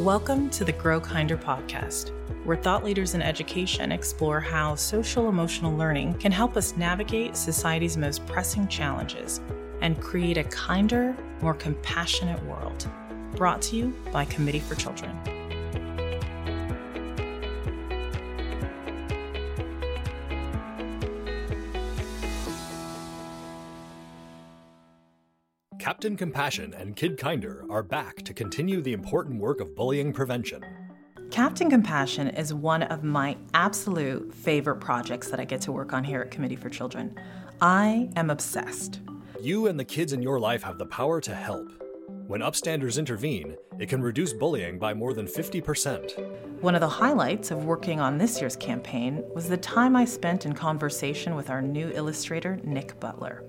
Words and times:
Welcome 0.00 0.48
to 0.52 0.64
the 0.64 0.72
Grow 0.72 0.98
Kinder 0.98 1.36
podcast, 1.36 2.12
where 2.46 2.56
thought 2.56 2.82
leaders 2.82 3.14
in 3.14 3.20
education 3.20 3.92
explore 3.92 4.40
how 4.40 4.74
social 4.74 5.28
emotional 5.28 5.76
learning 5.76 6.14
can 6.14 6.32
help 6.32 6.56
us 6.56 6.74
navigate 6.74 7.36
society's 7.36 7.98
most 7.98 8.26
pressing 8.26 8.66
challenges 8.66 9.42
and 9.82 10.00
create 10.00 10.38
a 10.38 10.44
kinder, 10.44 11.14
more 11.42 11.52
compassionate 11.52 12.42
world. 12.46 12.88
Brought 13.36 13.60
to 13.60 13.76
you 13.76 13.94
by 14.10 14.24
Committee 14.24 14.60
for 14.60 14.74
Children. 14.74 15.14
Captain 26.00 26.16
Compassion 26.16 26.72
and 26.78 26.96
Kid 26.96 27.18
Kinder 27.18 27.62
are 27.68 27.82
back 27.82 28.22
to 28.22 28.32
continue 28.32 28.80
the 28.80 28.94
important 28.94 29.38
work 29.38 29.60
of 29.60 29.76
bullying 29.76 30.14
prevention. 30.14 30.64
Captain 31.30 31.68
Compassion 31.68 32.28
is 32.28 32.54
one 32.54 32.84
of 32.84 33.04
my 33.04 33.36
absolute 33.52 34.34
favorite 34.34 34.76
projects 34.76 35.28
that 35.28 35.38
I 35.38 35.44
get 35.44 35.60
to 35.60 35.72
work 35.72 35.92
on 35.92 36.02
here 36.02 36.22
at 36.22 36.30
Committee 36.30 36.56
for 36.56 36.70
Children. 36.70 37.14
I 37.60 38.08
am 38.16 38.30
obsessed. 38.30 39.00
You 39.42 39.66
and 39.66 39.78
the 39.78 39.84
kids 39.84 40.14
in 40.14 40.22
your 40.22 40.40
life 40.40 40.62
have 40.62 40.78
the 40.78 40.86
power 40.86 41.20
to 41.20 41.34
help. 41.34 41.70
When 42.26 42.40
upstanders 42.40 42.98
intervene, 42.98 43.58
it 43.78 43.90
can 43.90 44.00
reduce 44.00 44.32
bullying 44.32 44.78
by 44.78 44.94
more 44.94 45.12
than 45.12 45.26
50%. 45.26 46.62
One 46.62 46.74
of 46.74 46.80
the 46.80 46.88
highlights 46.88 47.50
of 47.50 47.66
working 47.66 48.00
on 48.00 48.16
this 48.16 48.40
year's 48.40 48.56
campaign 48.56 49.22
was 49.34 49.50
the 49.50 49.58
time 49.58 49.96
I 49.96 50.06
spent 50.06 50.46
in 50.46 50.54
conversation 50.54 51.34
with 51.34 51.50
our 51.50 51.60
new 51.60 51.90
illustrator, 51.90 52.58
Nick 52.64 52.98
Butler 53.00 53.44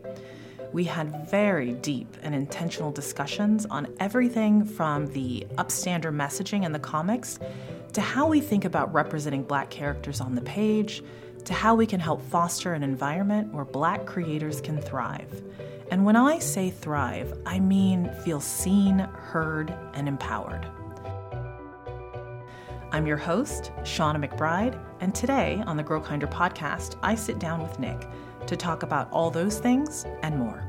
we 0.74 0.84
had 0.86 1.30
very 1.30 1.74
deep 1.74 2.16
and 2.22 2.34
intentional 2.34 2.92
discussions 2.92 3.66
on 3.66 3.94
everything 4.00 4.64
from 4.64 5.08
the 5.08 5.46
upstander 5.56 6.16
messaging 6.16 6.64
in 6.64 6.72
the 6.72 6.80
comics 6.80 7.40
to 7.94 8.02
how 8.02 8.28
we 8.28 8.40
think 8.40 8.63
about 8.63 8.94
representing 8.94 9.44
black 9.44 9.70
characters 9.70 10.22
on 10.22 10.36
the 10.36 10.41
page 10.41 11.04
to 11.44 11.54
how 11.54 11.76
we 11.76 11.86
can 11.86 12.00
help 12.00 12.22
foster 12.22 12.74
an 12.74 12.84
environment 12.84 13.54
where 13.54 13.66
black 13.66 14.05
creators 14.05 14.62
can 14.62 14.80
thrive. 14.80 15.44
And 15.90 16.05
when 16.05 16.16
I 16.16 16.40
say 16.40 16.70
thrive, 16.70 17.38
I 17.46 17.60
mean 17.60 18.10
feel 18.24 18.40
seen, 18.40 19.00
heard, 19.00 19.74
and 19.94 20.08
empowered. 20.08 20.66
I'm 22.94 23.08
your 23.08 23.18
host, 23.18 23.72
Shauna 23.80 24.24
McBride, 24.24 24.80
and 25.00 25.16
today 25.16 25.63
on 25.66 25.78
the 25.78 25.84
Grow 25.84 26.00
Kinder 26.02 26.28
podcast, 26.28 26.98
I 27.02 27.16
sit 27.16 27.40
down 27.40 27.62
with 27.62 27.80
Nick 27.80 28.08
to 28.52 28.57
talk 28.57 28.84
about 28.84 29.10
all 29.13 29.32
those 29.32 29.60
things 29.60 30.05
and 30.24 30.38
more. 30.38 30.62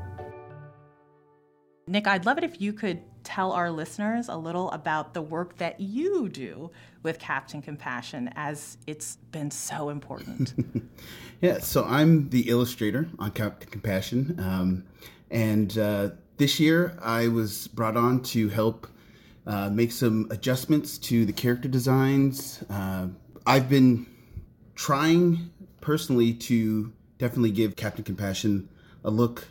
Nick, 1.85 2.07
I'd 2.07 2.25
love 2.25 2.37
it 2.37 2.45
if 2.45 2.61
you 2.61 2.71
could 2.71 3.01
tell 3.25 3.51
our 3.51 3.69
listeners 3.69 4.29
a 4.29 4.37
little 4.37 4.71
about 4.71 5.13
the 5.13 5.21
work 5.21 5.57
that 5.57 5.81
you 5.81 6.29
do 6.29 6.71
with 7.03 7.19
Captain 7.19 7.61
Compassion 7.61 8.29
as 8.37 8.77
it's 8.87 9.17
been 9.33 9.51
so 9.51 9.89
important. 9.89 10.53
yeah, 11.41 11.59
so 11.59 11.83
I'm 11.83 12.29
the 12.29 12.49
illustrator 12.49 13.09
on 13.19 13.31
Captain 13.31 13.69
Compassion. 13.69 14.39
Um, 14.39 14.85
and 15.29 15.77
uh, 15.77 16.11
this 16.37 16.61
year 16.61 16.97
I 17.01 17.27
was 17.27 17.67
brought 17.67 17.97
on 17.97 18.21
to 18.23 18.47
help 18.47 18.87
uh, 19.45 19.69
make 19.69 19.91
some 19.91 20.27
adjustments 20.31 20.97
to 20.99 21.25
the 21.25 21.33
character 21.33 21.67
designs. 21.67 22.63
Uh, 22.69 23.07
I've 23.45 23.67
been 23.67 24.07
trying 24.73 25.51
personally 25.81 26.33
to 26.33 26.93
definitely 27.23 27.51
give 27.51 27.77
Captain 27.77 28.03
Compassion 28.03 28.67
a 29.01 29.09
look, 29.09 29.47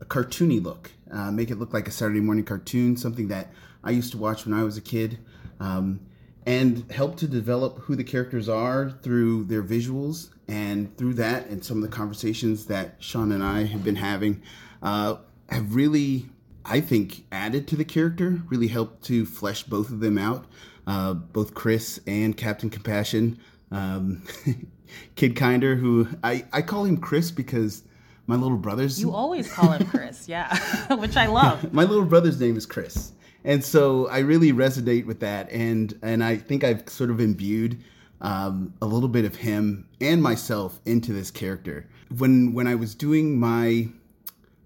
a 0.00 0.04
cartoony 0.04 0.60
look, 0.60 0.90
uh, 1.12 1.30
make 1.30 1.52
it 1.52 1.56
look 1.56 1.72
like 1.72 1.86
a 1.86 1.90
Saturday 1.92 2.18
morning 2.18 2.44
cartoon, 2.44 2.96
something 2.96 3.28
that 3.28 3.52
I 3.84 3.92
used 3.92 4.10
to 4.10 4.18
watch 4.18 4.44
when 4.44 4.58
I 4.58 4.64
was 4.64 4.76
a 4.76 4.80
kid, 4.80 5.20
um, 5.60 6.00
and 6.46 6.90
help 6.90 7.16
to 7.18 7.28
develop 7.28 7.78
who 7.78 7.94
the 7.94 8.02
characters 8.02 8.48
are 8.48 8.90
through 8.90 9.44
their 9.44 9.62
visuals. 9.62 10.30
And 10.48 10.96
through 10.98 11.14
that, 11.14 11.46
and 11.46 11.64
some 11.64 11.76
of 11.76 11.88
the 11.88 11.96
conversations 11.96 12.66
that 12.66 13.00
Shauna 13.00 13.34
and 13.34 13.44
I 13.44 13.66
have 13.66 13.84
been 13.84 13.96
having, 13.96 14.42
uh, 14.82 15.18
have 15.48 15.76
really, 15.76 16.26
I 16.64 16.80
think, 16.80 17.24
added 17.30 17.68
to 17.68 17.76
the 17.76 17.84
character, 17.84 18.42
really 18.48 18.66
helped 18.66 19.04
to 19.04 19.24
flesh 19.26 19.62
both 19.62 19.90
of 19.90 20.00
them 20.00 20.18
out, 20.18 20.46
uh, 20.88 21.14
both 21.14 21.54
Chris 21.54 22.00
and 22.04 22.36
Captain 22.36 22.68
Compassion. 22.68 23.38
Um, 23.72 24.22
Kid 25.16 25.34
Kinder, 25.34 25.74
who 25.74 26.06
I, 26.22 26.44
I 26.52 26.62
call 26.62 26.84
him 26.84 26.98
Chris 26.98 27.30
because 27.30 27.82
my 28.26 28.36
little 28.36 28.58
brother's. 28.58 29.00
You 29.00 29.12
always 29.12 29.52
call 29.52 29.72
him 29.72 29.86
Chris, 29.86 30.28
yeah, 30.28 30.94
which 30.96 31.16
I 31.16 31.26
love. 31.26 31.72
my 31.72 31.84
little 31.84 32.04
brother's 32.04 32.40
name 32.40 32.56
is 32.56 32.66
Chris, 32.66 33.12
and 33.44 33.64
so 33.64 34.08
I 34.08 34.20
really 34.20 34.52
resonate 34.52 35.06
with 35.06 35.20
that, 35.20 35.50
and 35.50 35.98
and 36.02 36.22
I 36.22 36.36
think 36.36 36.62
I've 36.62 36.88
sort 36.88 37.10
of 37.10 37.20
imbued 37.20 37.82
um, 38.20 38.74
a 38.80 38.86
little 38.86 39.08
bit 39.08 39.24
of 39.24 39.36
him 39.36 39.88
and 40.00 40.22
myself 40.22 40.80
into 40.86 41.12
this 41.12 41.30
character. 41.30 41.88
When 42.16 42.52
when 42.52 42.66
I 42.66 42.74
was 42.74 42.94
doing 42.94 43.40
my, 43.40 43.88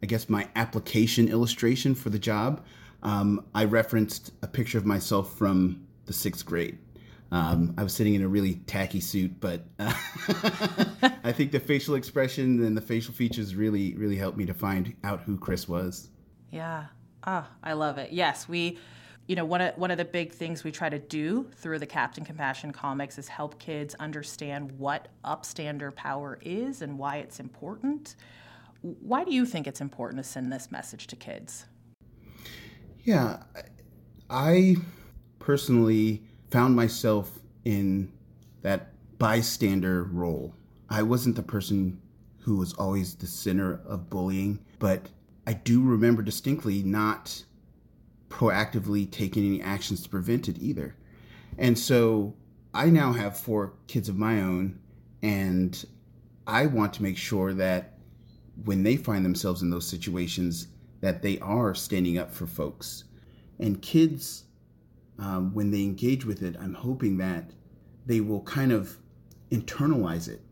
I 0.03 0.07
guess 0.07 0.29
my 0.29 0.49
application 0.57 1.29
illustration 1.29 1.95
for 1.95 2.11
the 2.11 2.19
job, 2.19 2.65
um, 3.03 3.45
I 3.55 3.65
referenced 3.65 4.33
a 4.43 4.49
picture 4.49 4.79
of 4.79 4.85
myself 4.85 5.33
from 5.39 5.87
the 6.07 6.13
sixth 6.13 6.45
grade. 6.45 6.79
Um, 7.33 7.75
I 7.77 7.83
was 7.83 7.93
sitting 7.93 8.15
in 8.15 8.23
a 8.23 8.29
really 8.29 8.55
tacky 8.67 9.01
suit, 9.01 9.41
but 9.41 9.65
uh, 9.79 9.93
I 11.25 11.33
think 11.33 11.51
the 11.51 11.59
facial 11.61 11.97
expression 11.97 12.65
and 12.65 12.77
the 12.77 12.81
facial 12.81 13.13
features 13.13 13.55
really, 13.55 13.95
really 13.95 14.17
helped 14.17 14.39
me 14.39 14.47
to 14.47 14.55
find 14.55 14.95
out 15.03 15.23
who 15.23 15.37
Chris 15.37 15.69
was. 15.69 16.09
Yeah. 16.51 16.87
Ah, 17.25 17.49
I 17.63 17.73
love 17.73 17.99
it. 17.99 18.13
Yes, 18.13 18.49
we, 18.49 18.79
you 19.27 19.35
know, 19.35 19.45
one 19.45 19.61
of 19.61 19.77
one 19.77 19.91
of 19.91 19.99
the 19.99 20.05
big 20.05 20.33
things 20.33 20.63
we 20.63 20.71
try 20.71 20.89
to 20.89 21.01
do 21.01 21.51
through 21.57 21.81
the 21.81 21.87
Captain 21.87 22.25
Compassion 22.25 22.73
comics 22.73 23.19
is 23.19 23.27
help 23.27 23.59
kids 23.59 23.97
understand 23.97 24.71
what 24.79 25.09
upstander 25.25 25.95
power 25.95 26.39
is 26.43 26.83
and 26.83 26.97
why 26.97 27.17
it's 27.17 27.41
important. 27.41 28.15
Why 28.83 29.25
do 29.25 29.35
you 29.35 29.45
think 29.45 29.67
it's 29.67 29.81
important 29.81 30.23
to 30.23 30.29
send 30.29 30.53
this 30.53 30.71
message 30.71 31.09
to 31.09 31.17
kids? 31.17 31.67
Yeah, 33.03 33.43
I 34.31 34.77
personally 35.41 36.23
found 36.57 36.75
myself 36.75 37.39
in 37.67 38.11
that 38.63 38.89
bystander 39.19 40.05
role. 40.05 40.55
I 40.89 41.03
wasn't 41.03 41.37
the 41.37 41.43
person 41.43 42.01
who 42.39 42.57
was 42.57 42.73
always 42.73 43.15
the 43.15 43.27
center 43.27 43.83
of 43.87 44.09
bullying, 44.09 44.61
but 44.79 45.11
I 45.47 45.53
do 45.53 45.83
remember 45.83 46.23
distinctly 46.23 46.83
not 46.83 47.45
proactively 48.31 49.11
taking 49.11 49.45
any 49.45 49.61
actions 49.61 50.03
to 50.05 50.09
prevent 50.09 50.49
it 50.49 50.57
either. 50.59 50.97
And 51.59 51.79
so 51.79 52.35
I 52.73 52.87
now 52.87 53.13
have 53.13 53.39
four 53.39 53.75
kids 53.87 54.09
of 54.09 54.17
my 54.17 54.41
own, 54.41 54.79
and 55.21 55.85
I 56.47 56.65
want 56.65 56.95
to 56.95 57.03
make 57.03 57.19
sure 57.19 57.53
that 57.53 57.99
when 58.65 58.83
they 58.83 58.97
find 58.97 59.27
themselves 59.27 59.61
in 59.61 59.69
those 59.69 59.87
situations, 59.87 60.69
that 61.03 61.21
they 61.21 61.39
are 61.41 61.75
standing 61.75 62.17
up 62.17 62.33
for 62.33 62.47
folks. 62.47 63.05
And 63.59 63.83
kids 63.83 64.45
um, 65.19 65.55
when 65.55 65.71
they 65.71 65.83
engage 65.83 66.25
with 66.25 66.43
it, 66.43 66.57
I'm 66.61 66.75
hoping 66.75 67.19
that 67.19 67.51
they 68.05 68.21
will 68.21 68.43
kind 68.43 68.73
of 68.73 68.97
internalize 69.51 70.29
it 70.29 70.43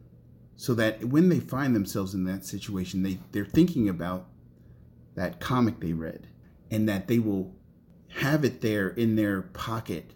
so 0.56 0.74
that 0.74 1.04
when 1.04 1.28
they 1.28 1.40
find 1.40 1.74
themselves 1.74 2.14
in 2.14 2.24
that 2.24 2.44
situation, 2.44 3.02
they, 3.02 3.18
they're 3.32 3.44
thinking 3.44 3.88
about 3.88 4.26
that 5.14 5.40
comic 5.40 5.80
they 5.80 5.92
read 5.92 6.28
and 6.70 6.88
that 6.88 7.08
they 7.08 7.18
will 7.18 7.54
have 8.08 8.44
it 8.44 8.60
there 8.60 8.88
in 8.88 9.16
their 9.16 9.42
pocket 9.42 10.12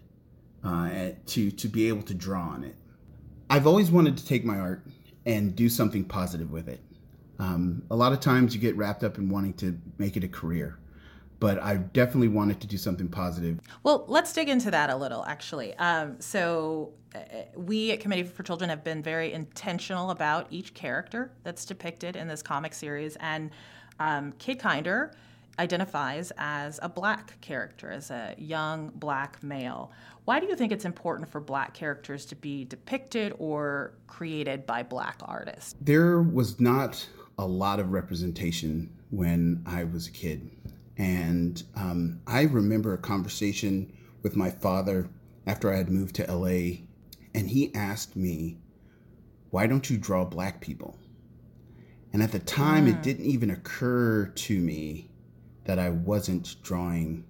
uh, 0.65 1.11
to, 1.27 1.51
to 1.51 1.69
be 1.69 1.89
able 1.89 2.03
to 2.03 2.15
draw 2.15 2.43
on 2.49 2.65
it. 2.65 2.77
I've 3.51 3.67
always 3.67 3.91
wanted 3.91 4.17
to 4.19 4.27
take 4.27 4.45
my 4.45 4.59
art 4.59 4.87
and 5.27 5.55
do 5.55 5.69
something 5.69 6.05
positive 6.05 6.51
with 6.51 6.69
it. 6.69 6.81
Um, 7.39 7.83
a 7.91 7.97
lot 7.97 8.13
of 8.13 8.21
times 8.21 8.55
you 8.55 8.61
get 8.61 8.77
wrapped 8.77 9.05
up 9.05 9.19
in 9.19 9.29
wanting 9.29 9.55
to 9.55 9.79
make 9.99 10.17
it 10.17 10.25
a 10.25 10.29
career 10.29 10.79
but 11.41 11.63
I 11.63 11.77
definitely 11.77 12.29
wanted 12.29 12.61
to 12.61 12.67
do 12.67 12.77
something 12.77 13.09
positive. 13.09 13.61
Well, 13.83 14.05
let's 14.09 14.33
dig 14.33 14.49
into 14.49 14.71
that 14.71 14.91
a 14.91 14.97
little, 14.97 15.25
actually. 15.25 15.75
Um, 15.77 16.21
so, 16.21 16.93
uh, 17.15 17.21
we 17.57 17.93
at 17.93 18.01
Committee 18.01 18.25
for 18.25 18.43
Children 18.43 18.71
have 18.71 18.85
been 18.85 19.03
very 19.03 19.33
intentional 19.33 20.11
about 20.11 20.47
each 20.51 20.75
character 20.75 21.33
that's 21.43 21.65
depicted 21.65 22.17
in 22.17 22.29
this 22.29 22.43
comic 22.43 22.75
series, 22.75 23.17
and 23.17 23.51
um, 23.99 24.33
Kid 24.39 24.59
Kinder 24.59 25.13
identifies 25.59 26.33
as 26.39 26.79
a 26.83 26.89
black 26.89 27.41
character, 27.41 27.91
as 27.91 28.11
a 28.11 28.35
young 28.39 28.91
black 28.95 29.43
male. 29.43 29.91
Why 30.25 30.41
do 30.41 30.47
you 30.47 30.55
think 30.55 30.73
it's 30.73 30.85
important 30.85 31.29
for 31.29 31.41
black 31.41 31.75
characters 31.75 32.25
to 32.27 32.37
be 32.37 32.65
depicted 32.65 33.35
or 33.39 33.95
created 34.07 34.67
by 34.67 34.83
black 34.83 35.17
artists? 35.23 35.75
There 35.81 36.23
was 36.23 36.61
not 36.61 37.05
a 37.39 37.47
lot 37.47 37.81
of 37.81 37.93
representation 37.93 38.91
when 39.11 39.63
I 39.67 39.85
was 39.85 40.07
a 40.07 40.11
kid. 40.11 40.51
And 40.99 41.63
um, 41.77 42.21
I 42.27 42.43
remember 42.43 42.93
a 42.93 42.99
conversation 42.99 43.93
with 44.23 44.37
my 44.37 44.51
father 44.51 45.09
after 45.47 45.73
I 45.73 45.77
had 45.77 45.89
moved 45.89 46.17
to 46.17 46.33
LA, 46.33 46.83
and 47.35 47.49
he 47.49 47.73
asked 47.75 48.17
me, 48.17 48.59
Why 49.51 49.67
don't 49.67 49.89
you 49.89 49.97
draw 49.97 50.25
black 50.25 50.61
people? 50.61 50.99
And 52.13 52.23
at 52.23 52.33
the 52.33 52.41
time, 52.41 52.87
mm. 52.87 52.91
it 52.91 53.03
didn't 53.03 53.27
even 53.27 53.51
occur 53.51 54.27
to 54.27 54.59
me 54.59 55.11
that 55.65 55.79
I 55.79 55.91
wasn't 55.91 56.57
drawing 56.63 57.25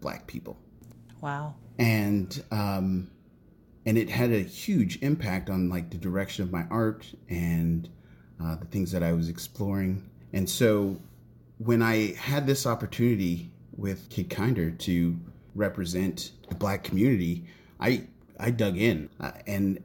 black 0.00 0.26
people. 0.26 0.58
Wow. 1.20 1.54
and 1.78 2.42
um, 2.50 3.10
and 3.86 3.96
it 3.96 4.10
had 4.10 4.32
a 4.32 4.40
huge 4.40 5.00
impact 5.02 5.48
on 5.48 5.68
like 5.68 5.90
the 5.90 5.96
direction 5.96 6.42
of 6.44 6.52
my 6.52 6.66
art 6.70 7.06
and 7.28 7.88
uh, 8.42 8.56
the 8.56 8.66
things 8.66 8.92
that 8.92 9.02
I 9.02 9.12
was 9.12 9.28
exploring. 9.28 10.10
And 10.32 10.48
so 10.48 11.00
when 11.58 11.82
I 11.82 12.14
had 12.14 12.46
this 12.46 12.66
opportunity 12.66 13.50
with 13.76 14.08
Kid 14.10 14.30
Kinder 14.30 14.70
to 14.70 15.18
represent 15.54 16.32
the 16.48 16.54
black 16.54 16.84
community, 16.84 17.46
I 17.80 18.06
I 18.38 18.50
dug 18.50 18.76
in 18.76 19.08
uh, 19.20 19.32
and 19.46 19.82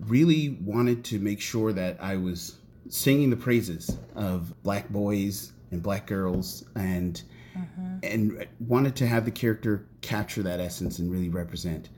really 0.00 0.58
wanted 0.60 1.04
to 1.04 1.18
make 1.18 1.40
sure 1.40 1.72
that 1.72 1.96
I 2.00 2.16
was 2.16 2.58
singing 2.88 3.30
the 3.30 3.36
praises 3.36 3.96
of 4.14 4.62
black 4.62 4.88
boys 4.90 5.52
and 5.70 5.82
black 5.82 6.06
girls 6.06 6.64
and 6.74 7.22
mm-hmm. 7.56 7.98
and 8.02 8.46
wanted 8.60 8.96
to 8.96 9.06
have 9.06 9.24
the 9.24 9.30
character 9.30 9.86
capture 10.00 10.42
that 10.42 10.60
essence 10.60 10.98
and 10.98 11.10
really 11.10 11.28
represent. 11.28 11.88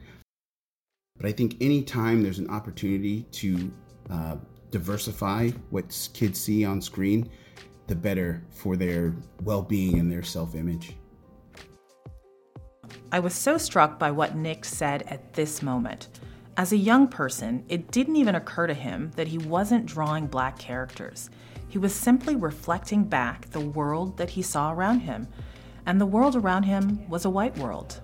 But 1.17 1.27
I 1.27 1.33
think 1.33 1.57
anytime 1.61 2.23
there's 2.23 2.39
an 2.39 2.49
opportunity 2.49 3.23
to 3.33 3.73
uh, 4.09 4.37
diversify 4.71 5.51
what 5.69 6.09
kids 6.15 6.41
see 6.41 6.65
on 6.65 6.81
screen, 6.81 7.29
the 7.91 7.97
better 7.97 8.41
for 8.51 8.77
their 8.77 9.15
well 9.43 9.61
being 9.61 9.99
and 9.99 10.11
their 10.11 10.23
self 10.23 10.55
image. 10.55 10.97
I 13.13 13.19
was 13.19 13.35
so 13.35 13.59
struck 13.59 13.99
by 13.99 14.13
what 14.13 14.37
Nick 14.37 14.65
said 14.65 15.03
at 15.09 15.35
this 15.35 15.61
moment. 15.61 16.09
As 16.57 16.73
a 16.73 16.77
young 16.77 17.09
person, 17.09 17.65
it 17.69 17.91
didn't 17.91 18.17
even 18.17 18.37
occur 18.37 18.69
to 18.69 18.75
him 18.75 19.11
that 19.17 19.29
he 19.29 19.39
wasn't 19.39 19.87
drawing 19.87 20.27
black 20.29 20.59
characters. 20.59 21.31
He 21.69 21.79
was 21.79 21.93
simply 21.95 22.37
reflecting 22.37 23.05
back 23.05 23.51
the 23.51 23.61
world 23.61 24.17
that 24.19 24.31
he 24.31 24.43
saw 24.43 24.73
around 24.73 25.01
him, 25.01 25.27
and 25.87 26.01
the 26.01 26.07
world 26.07 26.37
around 26.37 26.65
him 26.65 27.09
was 27.09 27.25
a 27.25 27.31
white 27.31 27.57
world. 27.59 28.01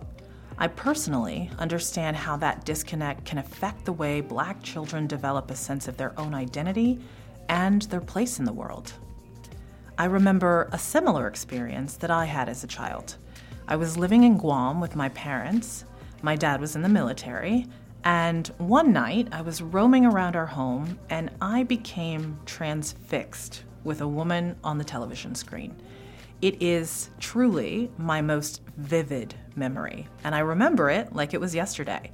I 0.58 0.68
personally 0.68 1.50
understand 1.58 2.16
how 2.16 2.36
that 2.38 2.64
disconnect 2.64 3.24
can 3.24 3.38
affect 3.38 3.84
the 3.84 3.92
way 3.92 4.20
black 4.20 4.62
children 4.62 5.06
develop 5.06 5.50
a 5.50 5.56
sense 5.56 5.86
of 5.86 5.96
their 5.96 6.18
own 6.18 6.34
identity 6.34 6.98
and 7.48 7.82
their 7.82 8.00
place 8.00 8.38
in 8.38 8.44
the 8.44 8.52
world. 8.52 8.92
I 9.98 10.04
remember 10.04 10.68
a 10.72 10.78
similar 10.78 11.26
experience 11.26 11.96
that 11.96 12.10
I 12.10 12.26
had 12.26 12.50
as 12.50 12.62
a 12.62 12.66
child. 12.66 13.16
I 13.66 13.76
was 13.76 13.96
living 13.96 14.24
in 14.24 14.36
Guam 14.36 14.78
with 14.78 14.94
my 14.94 15.08
parents. 15.10 15.86
My 16.20 16.36
dad 16.36 16.60
was 16.60 16.76
in 16.76 16.82
the 16.82 16.88
military, 16.90 17.66
and 18.04 18.46
one 18.58 18.92
night 18.92 19.28
I 19.32 19.40
was 19.40 19.62
roaming 19.62 20.04
around 20.04 20.36
our 20.36 20.46
home 20.46 20.98
and 21.08 21.30
I 21.40 21.62
became 21.62 22.38
transfixed 22.44 23.64
with 23.84 24.02
a 24.02 24.08
woman 24.08 24.56
on 24.62 24.76
the 24.76 24.84
television 24.84 25.34
screen. 25.34 25.74
It 26.42 26.60
is 26.60 27.08
truly 27.18 27.90
my 27.96 28.20
most 28.20 28.60
vivid 28.76 29.34
memory, 29.54 30.08
and 30.24 30.34
I 30.34 30.40
remember 30.40 30.90
it 30.90 31.14
like 31.14 31.32
it 31.32 31.40
was 31.40 31.54
yesterday. 31.54 32.12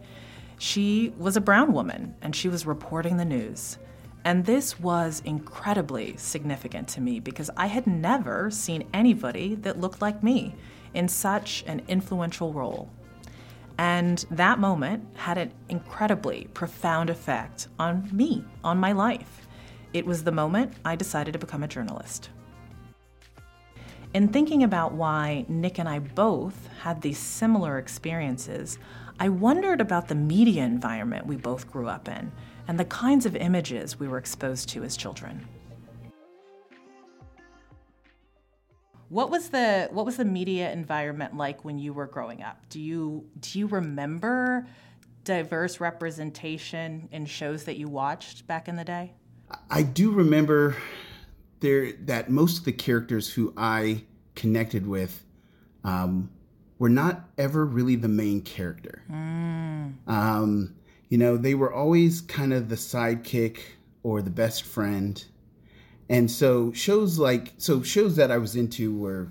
She 0.57 1.13
was 1.19 1.37
a 1.37 1.41
brown 1.41 1.73
woman, 1.73 2.15
and 2.23 2.37
she 2.37 2.49
was 2.49 2.65
reporting 2.65 3.17
the 3.17 3.25
news. 3.25 3.79
And 4.25 4.45
this 4.45 4.79
was 4.79 5.21
incredibly 5.25 6.17
significant 6.17 6.89
to 6.89 7.01
me 7.01 7.19
because 7.19 7.51
I 7.57 7.67
had 7.67 7.87
never 7.87 8.51
seen 8.51 8.89
anybody 8.95 9.57
that 9.57 9.81
looked 9.81 10.01
like 10.01 10.23
me 10.23 10.55
in 10.95 11.09
such 11.09 11.65
an 11.67 11.83
influential 11.89 12.53
role. 12.53 12.89
And 13.79 14.25
that 14.31 14.61
moment 14.61 15.05
had 15.15 15.39
an 15.39 15.53
incredibly 15.69 16.47
profound 16.55 17.11
effect 17.11 17.69
on 17.79 18.09
me, 18.13 18.45
on 18.63 18.79
my 18.79 18.93
life. 18.93 19.49
It 19.93 20.07
was 20.07 20.23
the 20.23 20.33
moment 20.33 20.75
I 20.85 20.95
decided 20.95 21.33
to 21.33 21.39
become 21.39 21.65
a 21.65 21.69
journalist. 21.69 22.31
In 24.15 24.29
thinking 24.29 24.63
about 24.63 24.93
why 24.93 25.47
Nick 25.49 25.79
and 25.79 25.89
I 25.89 25.99
both 25.99 26.69
had 26.83 27.01
these 27.01 27.19
similar 27.19 27.79
experiences, 27.79 28.79
I 29.19 29.31
wondered 29.31 29.81
about 29.81 30.09
the 30.09 30.15
media 30.15 30.65
environment 30.65 31.27
we 31.27 31.37
both 31.37 31.71
grew 31.71 31.89
up 31.89 32.09
in 32.09 32.31
and 32.69 32.79
the 32.79 32.85
kinds 32.85 33.27
of 33.27 33.37
images 33.37 33.99
we 33.99 34.09
were 34.09 34.19
exposed 34.19 34.69
to 34.71 34.83
as 34.83 34.97
children. 34.97 35.47
What 39.09 39.31
was 39.31 39.51
the 39.51 39.89
what 39.91 40.07
was 40.07 40.17
the 40.17 40.25
media 40.25 40.73
environment 40.73 41.37
like 41.37 41.67
when 41.67 41.79
you 41.79 41.93
were 41.93 42.07
growing 42.07 42.43
up? 42.43 42.67
Do 42.71 42.81
you 42.81 43.27
do 43.41 43.59
you 43.59 43.67
remember 43.67 44.67
diverse 45.25 45.81
representation 45.81 47.09
in 47.13 47.27
shows 47.27 47.65
that 47.65 47.77
you 47.77 47.89
watched 47.89 48.47
back 48.47 48.69
in 48.69 48.77
the 48.77 48.85
day? 48.85 49.13
I 49.71 49.83
do 49.83 50.13
remember 50.13 50.77
there 51.61 51.93
that 51.93 52.31
most 52.31 52.59
of 52.61 52.65
the 52.65 52.73
characters 52.73 53.31
who 53.31 53.53
I 53.57 54.05
connected 54.35 54.87
with 54.87 55.25
um, 55.85 56.31
were 56.79 56.89
not 56.89 57.29
ever 57.37 57.65
really 57.67 57.97
the 57.97 58.09
main 58.09 58.41
character. 58.41 59.03
Mm. 59.11 59.93
Um, 60.07 60.75
you 61.13 61.19
know, 61.19 61.37
they 61.37 61.55
were 61.55 61.71
always 61.71 62.23
kind 62.23 62.55
of 62.55 62.71
the 62.71 62.75
sidekick 62.75 63.59
or 64.03 64.23
the 64.23 64.31
best 64.31 64.63
friend. 64.63 65.23
And 66.09 66.31
so 66.31 66.73
shows 66.73 67.19
like 67.19 67.53
so 67.59 67.83
shows 67.83 68.17
that 68.17 68.31
I 68.31 68.39
was 68.39 68.57
into 68.57 68.97
were 68.97 69.29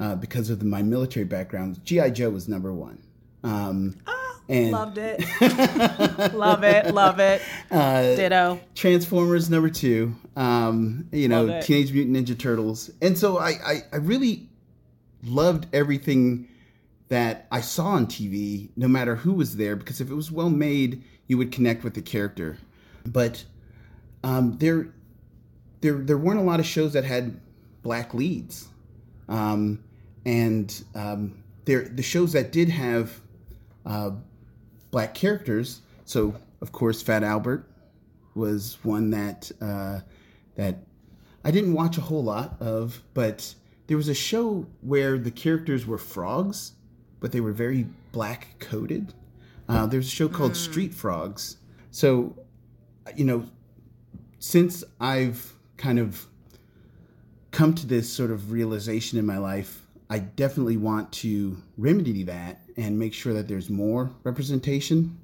uh, 0.00 0.14
because 0.14 0.48
of 0.48 0.58
the, 0.58 0.64
my 0.64 0.80
military 0.80 1.26
background. 1.26 1.84
GI 1.84 2.12
Joe 2.12 2.30
was 2.30 2.48
number 2.48 2.72
one. 2.72 3.02
Um, 3.44 3.96
oh, 4.06 4.40
and 4.48 4.70
loved 4.70 4.96
it, 4.96 5.20
love 6.32 6.64
it, 6.64 6.94
love 6.94 7.20
it. 7.20 7.42
Uh, 7.70 8.16
Ditto. 8.16 8.60
Transformers 8.74 9.50
number 9.50 9.68
two 9.68 10.16
um, 10.34 11.10
you 11.12 11.28
know, 11.28 11.60
Teenage 11.60 11.92
Mutant 11.92 12.16
Ninja 12.16 12.38
Turtles. 12.38 12.90
And 13.02 13.18
so 13.18 13.36
I, 13.36 13.50
I, 13.50 13.82
I 13.92 13.96
really 13.96 14.48
loved 15.22 15.66
everything 15.74 16.48
that 17.08 17.46
I 17.50 17.60
saw 17.60 17.86
on 17.86 18.06
TV, 18.06 18.70
no 18.76 18.88
matter 18.88 19.16
who 19.16 19.32
was 19.32 19.56
there, 19.56 19.76
because 19.76 20.00
if 20.00 20.10
it 20.10 20.14
was 20.14 20.30
well 20.30 20.50
made, 20.50 21.02
you 21.26 21.38
would 21.38 21.52
connect 21.52 21.84
with 21.84 21.94
the 21.94 22.02
character. 22.02 22.58
But 23.06 23.44
um, 24.22 24.58
there, 24.58 24.88
there, 25.80 25.94
there 25.94 26.18
weren't 26.18 26.40
a 26.40 26.42
lot 26.42 26.60
of 26.60 26.66
shows 26.66 26.92
that 26.92 27.04
had 27.04 27.40
black 27.82 28.12
leads, 28.12 28.68
um, 29.28 29.82
and 30.26 30.84
um, 30.94 31.42
there 31.64 31.88
the 31.88 32.02
shows 32.02 32.32
that 32.32 32.52
did 32.52 32.68
have 32.68 33.20
uh, 33.86 34.10
black 34.90 35.14
characters. 35.14 35.80
So 36.04 36.34
of 36.60 36.72
course, 36.72 37.02
Fat 37.02 37.22
Albert 37.22 37.68
was 38.34 38.78
one 38.82 39.10
that 39.10 39.50
uh, 39.60 40.00
that 40.56 40.78
I 41.44 41.50
didn't 41.50 41.74
watch 41.74 41.98
a 41.98 42.02
whole 42.02 42.24
lot 42.24 42.56
of, 42.60 43.02
but 43.14 43.54
there 43.86 43.96
was 43.96 44.08
a 44.08 44.14
show 44.14 44.66
where 44.80 45.18
the 45.18 45.30
characters 45.30 45.86
were 45.86 45.98
frogs, 45.98 46.72
but 47.20 47.32
they 47.32 47.40
were 47.40 47.52
very 47.52 47.86
black 48.12 48.58
coated. 48.58 49.12
Uh, 49.68 49.86
there's 49.86 50.06
a 50.06 50.10
show 50.10 50.28
called 50.28 50.52
mm. 50.52 50.56
Street 50.56 50.94
Frogs. 50.94 51.58
So, 51.90 52.34
you 53.16 53.24
know, 53.24 53.44
since 54.38 54.84
I've 55.00 55.52
kind 55.76 55.98
of 55.98 56.26
come 57.50 57.74
to 57.74 57.86
this 57.86 58.10
sort 58.10 58.30
of 58.30 58.50
realization 58.50 59.18
in 59.18 59.26
my 59.26 59.38
life, 59.38 59.86
I 60.10 60.20
definitely 60.20 60.76
want 60.76 61.12
to 61.12 61.58
remedy 61.76 62.22
that 62.24 62.60
and 62.76 62.98
make 62.98 63.12
sure 63.12 63.34
that 63.34 63.48
there's 63.48 63.68
more 63.68 64.10
representation. 64.24 65.18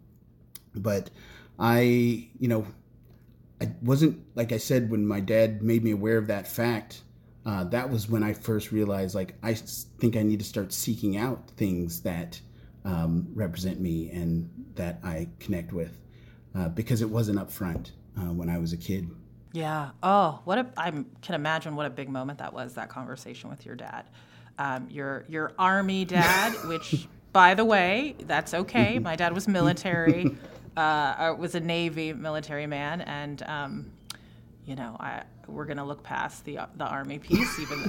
But 0.74 1.10
I, 1.58 2.28
you 2.38 2.48
know, 2.48 2.66
I 3.60 3.70
wasn't 3.82 4.22
like 4.34 4.52
I 4.52 4.58
said 4.58 4.90
when 4.90 5.06
my 5.06 5.20
dad 5.20 5.62
made 5.62 5.84
me 5.84 5.92
aware 5.92 6.18
of 6.18 6.26
that 6.26 6.48
fact. 6.48 7.02
Uh, 7.46 7.64
that 7.64 7.90
was 7.90 8.08
when 8.08 8.22
I 8.22 8.32
first 8.32 8.72
realized 8.72 9.14
like 9.14 9.34
I 9.42 9.54
think 9.54 10.16
I 10.16 10.22
need 10.22 10.38
to 10.38 10.44
start 10.44 10.72
seeking 10.72 11.16
out 11.16 11.50
things 11.56 12.00
that 12.02 12.40
um, 12.84 13.28
represent 13.34 13.80
me 13.80 14.10
and 14.10 14.48
that 14.74 14.98
I 15.02 15.28
connect 15.40 15.72
with 15.72 16.00
uh, 16.54 16.68
because 16.68 17.02
it 17.02 17.10
wasn't 17.10 17.38
up 17.38 17.50
front 17.50 17.92
uh, 18.18 18.32
when 18.32 18.48
I 18.48 18.58
was 18.58 18.72
a 18.72 18.76
kid. 18.76 19.10
Yeah. 19.52 19.90
Oh, 20.02 20.40
what 20.44 20.58
a! 20.58 20.66
I 20.76 20.90
can 20.90 21.34
imagine 21.34 21.76
what 21.76 21.86
a 21.86 21.90
big 21.90 22.08
moment 22.08 22.38
that 22.38 22.52
was. 22.52 22.74
That 22.74 22.88
conversation 22.88 23.50
with 23.50 23.64
your 23.64 23.76
dad, 23.76 24.04
um, 24.58 24.88
your 24.90 25.24
your 25.28 25.52
army 25.58 26.04
dad, 26.04 26.52
which, 26.64 27.06
by 27.32 27.54
the 27.54 27.64
way, 27.64 28.16
that's 28.20 28.52
okay. 28.52 28.98
My 28.98 29.16
dad 29.16 29.32
was 29.32 29.46
military 29.60 30.36
uh, 30.76 31.34
was 31.38 31.54
a 31.54 31.60
Navy 31.60 32.12
military 32.12 32.66
man, 32.66 33.00
and 33.02 33.42
um, 33.44 33.90
you 34.66 34.76
know, 34.76 34.96
I, 34.98 35.22
we're 35.46 35.66
going 35.66 35.76
to 35.76 35.84
look 35.84 36.02
past 36.02 36.44
the 36.44 36.60
the 36.76 36.86
army 36.86 37.18
piece. 37.18 37.58
Even 37.60 37.86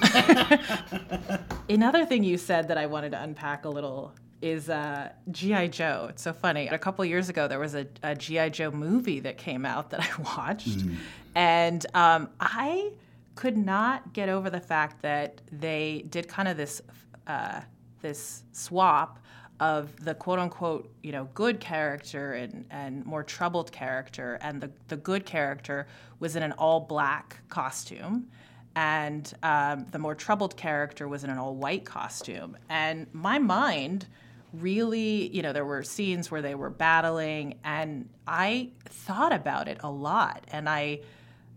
another 1.70 2.06
thing 2.06 2.24
you 2.24 2.38
said 2.38 2.68
that 2.68 2.78
I 2.78 2.86
wanted 2.86 3.12
to 3.12 3.22
unpack 3.22 3.66
a 3.66 3.70
little 3.70 4.14
is 4.42 4.70
uh, 4.70 5.10
GI 5.32 5.70
Joe. 5.70 6.08
It's 6.10 6.22
so 6.22 6.34
funny. 6.34 6.68
A 6.68 6.78
couple 6.78 7.04
years 7.06 7.30
ago, 7.30 7.48
there 7.48 7.60
was 7.60 7.76
a, 7.76 7.88
a 8.04 8.16
GI 8.16 8.52
Joe 8.52 8.72
movie 8.72 9.20
that 9.22 9.38
came 9.38 9.66
out 9.66 9.90
that 9.92 10.02
I 10.02 10.22
watched, 10.38 10.80
mm. 10.80 10.96
and 11.34 11.86
um, 11.94 12.30
I 12.40 12.92
could 13.36 13.58
not 13.58 14.14
get 14.14 14.30
over 14.30 14.50
the 14.50 14.60
fact 14.60 15.02
that 15.02 15.42
they 15.52 16.06
did 16.10 16.28
kind 16.28 16.48
of 16.48 16.58
this 16.58 16.82
uh, 17.28 17.62
this 18.02 18.44
swap 18.52 19.20
of 19.60 20.04
the 20.04 20.14
quote 20.14 20.40
unquote, 20.40 20.92
you 21.02 21.12
know, 21.12 21.30
good 21.34 21.60
character 21.60 22.34
and, 22.34 22.66
and 22.70 23.06
more 23.06 23.24
troubled 23.24 23.72
character, 23.72 24.38
and 24.42 24.62
the, 24.62 24.72
the 24.88 24.98
good 24.98 25.26
character 25.26 25.88
was 26.20 26.36
in 26.36 26.44
an 26.44 26.52
all 26.54 26.82
black 26.82 27.42
costume, 27.50 28.28
and 28.76 29.34
um, 29.44 29.86
the 29.92 30.00
more 30.00 30.16
troubled 30.16 30.58
character 30.58 31.08
was 31.08 31.24
in 31.24 31.30
an 31.30 31.38
all 31.38 31.56
white 31.56 31.86
costume. 31.86 32.58
And 32.70 33.08
my 33.14 33.40
mind 33.40 34.08
really, 34.54 35.28
you 35.36 35.42
know, 35.42 35.54
there 35.54 35.66
were 35.66 35.84
scenes 35.84 36.32
where 36.32 36.42
they 36.42 36.56
were 36.56 36.70
battling, 36.70 37.56
and 37.64 38.10
I 38.28 38.72
thought 38.86 39.34
about 39.34 39.68
it 39.68 39.80
a 39.84 39.90
lot, 39.90 40.46
and 40.52 40.70
I, 40.70 41.02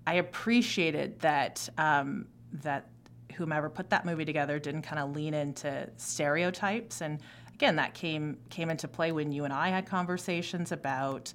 I 0.06 0.14
appreciated 0.14 1.20
that 1.20 1.68
um, 1.78 2.26
that 2.52 2.88
whomever 3.34 3.68
put 3.68 3.90
that 3.90 4.04
movie 4.04 4.24
together 4.24 4.58
didn't 4.58 4.82
kind 4.82 4.98
of 4.98 5.14
lean 5.14 5.34
into 5.34 5.88
stereotypes, 5.96 7.00
and 7.00 7.20
again, 7.58 7.74
that 7.76 7.92
came 7.92 8.38
came 8.50 8.70
into 8.70 8.86
play 8.86 9.10
when 9.10 9.32
you 9.32 9.44
and 9.44 9.52
I 9.52 9.70
had 9.70 9.84
conversations 9.84 10.70
about 10.70 11.32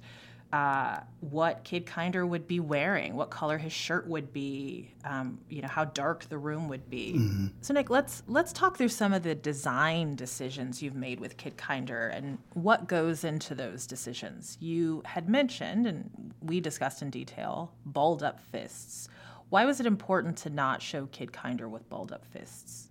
uh, 0.54 1.00
what 1.20 1.64
Kid 1.64 1.84
Kinder 1.84 2.24
would 2.24 2.46
be 2.48 2.60
wearing, 2.60 3.14
what 3.14 3.28
color 3.28 3.58
his 3.58 3.72
shirt 3.72 4.06
would 4.06 4.32
be, 4.32 4.94
um, 5.04 5.38
you 5.50 5.60
know, 5.60 5.68
how 5.68 5.84
dark 5.84 6.28
the 6.30 6.38
room 6.38 6.68
would 6.68 6.88
be. 6.88 7.14
Mm-hmm. 7.16 7.46
So, 7.60 7.74
Nick, 7.74 7.90
let's 7.90 8.22
let's 8.26 8.54
talk 8.54 8.78
through 8.78 8.88
some 8.88 9.12
of 9.12 9.22
the 9.22 9.34
design 9.34 10.16
decisions 10.16 10.82
you've 10.82 10.94
made 10.94 11.20
with 11.20 11.36
Kid 11.36 11.58
Kinder 11.58 12.08
and 12.08 12.38
what 12.54 12.88
goes 12.88 13.24
into 13.24 13.54
those 13.54 13.86
decisions. 13.86 14.56
You 14.60 15.02
had 15.04 15.28
mentioned, 15.28 15.86
and 15.86 16.32
we 16.40 16.58
discussed 16.58 17.02
in 17.02 17.10
detail, 17.10 17.74
balled 17.84 18.22
up 18.22 18.40
fists. 18.40 19.08
Why 19.50 19.66
was 19.66 19.78
it 19.78 19.84
important 19.86 20.38
to 20.38 20.50
not 20.50 20.80
show 20.80 21.04
Kid 21.06 21.34
Kinder 21.34 21.68
with 21.68 21.86
balled 21.90 22.12
up 22.12 22.24
fists? 22.24 22.88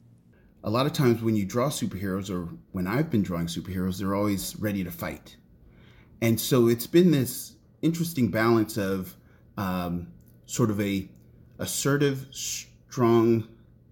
A 0.66 0.70
lot 0.70 0.86
of 0.86 0.94
times 0.94 1.22
when 1.22 1.36
you 1.36 1.46
draw 1.46 1.70
superheroes, 1.70 2.30
or 2.30 2.48
when 2.72 2.88
I've 2.88 3.10
been 3.10 3.22
drawing 3.22 3.48
superheroes, 3.48 4.00
they're 4.00 4.16
always 4.16 4.56
ready 4.58 4.84
to 4.84 4.92
fight. 4.92 5.36
And 6.22 6.40
so 6.40 6.68
it's 6.68 6.88
been 6.88 7.12
this 7.12 7.58
interesting 7.82 8.32
balance 8.32 8.78
of 8.78 9.14
um, 9.58 10.08
sort 10.46 10.70
of 10.70 10.80
a 10.80 11.10
assertive, 11.60 12.28
strong 12.32 13.48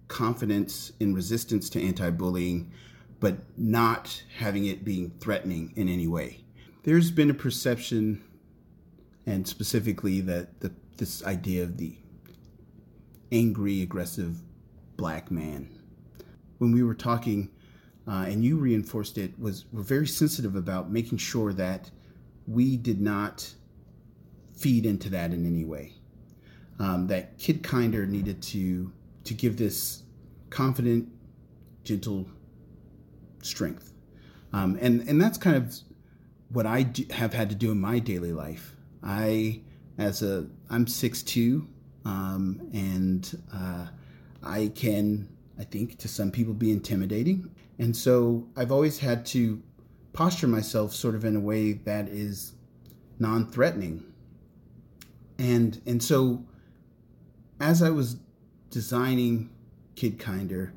confidence 0.08 0.92
in 0.98 1.14
resistance 1.14 1.68
to 1.70 1.82
anti-bullying, 1.82 2.72
but 3.20 3.36
not 3.58 4.22
having 4.38 4.64
it 4.64 4.82
being 4.82 5.12
threatening 5.20 5.74
in 5.76 5.90
any 5.90 6.06
way. 6.06 6.42
There's 6.84 7.10
been 7.10 7.28
a 7.28 7.34
perception, 7.34 8.22
and 9.26 9.46
specifically 9.46 10.22
that 10.22 10.60
the, 10.60 10.72
this 10.96 11.22
idea 11.24 11.64
of 11.64 11.76
the 11.76 11.96
angry, 13.30 13.82
aggressive 13.82 14.38
black 14.96 15.30
man. 15.30 15.68
When 16.62 16.70
we 16.70 16.84
were 16.84 16.94
talking, 16.94 17.50
uh, 18.06 18.26
and 18.28 18.44
you 18.44 18.56
reinforced 18.56 19.18
it, 19.18 19.36
was 19.36 19.64
we're 19.72 19.82
very 19.82 20.06
sensitive 20.06 20.54
about 20.54 20.92
making 20.92 21.18
sure 21.18 21.52
that 21.54 21.90
we 22.46 22.76
did 22.76 23.00
not 23.00 23.52
feed 24.56 24.86
into 24.86 25.10
that 25.10 25.32
in 25.32 25.44
any 25.44 25.64
way. 25.64 25.94
Um, 26.78 27.08
that 27.08 27.36
Kid 27.36 27.64
Kinder 27.64 28.06
needed 28.06 28.40
to 28.42 28.92
to 29.24 29.34
give 29.34 29.56
this 29.56 30.04
confident, 30.50 31.08
gentle 31.82 32.28
strength, 33.42 33.92
um, 34.52 34.78
and 34.80 35.08
and 35.08 35.20
that's 35.20 35.38
kind 35.38 35.56
of 35.56 35.74
what 36.50 36.64
I 36.64 36.84
do, 36.84 37.04
have 37.10 37.34
had 37.34 37.48
to 37.50 37.56
do 37.56 37.72
in 37.72 37.80
my 37.80 37.98
daily 37.98 38.32
life. 38.32 38.76
I 39.02 39.62
as 39.98 40.22
a 40.22 40.46
I'm 40.70 40.86
six 40.86 41.24
two, 41.24 41.66
um, 42.04 42.70
and 42.72 43.42
uh, 43.52 43.86
I 44.44 44.70
can 44.76 45.28
I 45.62 45.64
think 45.64 45.96
to 45.98 46.08
some 46.08 46.30
people 46.30 46.52
be 46.52 46.70
intimidating, 46.70 47.50
and 47.78 47.96
so 47.96 48.48
I've 48.56 48.72
always 48.72 48.98
had 48.98 49.24
to 49.26 49.62
posture 50.12 50.48
myself 50.48 50.94
sort 50.94 51.14
of 51.14 51.24
in 51.24 51.36
a 51.36 51.40
way 51.40 51.72
that 51.72 52.08
is 52.08 52.52
non-threatening 53.18 54.12
and 55.42 55.80
and 55.86 56.00
so 56.00 56.44
as 57.60 57.82
I 57.82 57.90
was 57.90 58.16
designing 58.70 59.50
Kid 59.96 60.18
Kinder, 60.18 60.72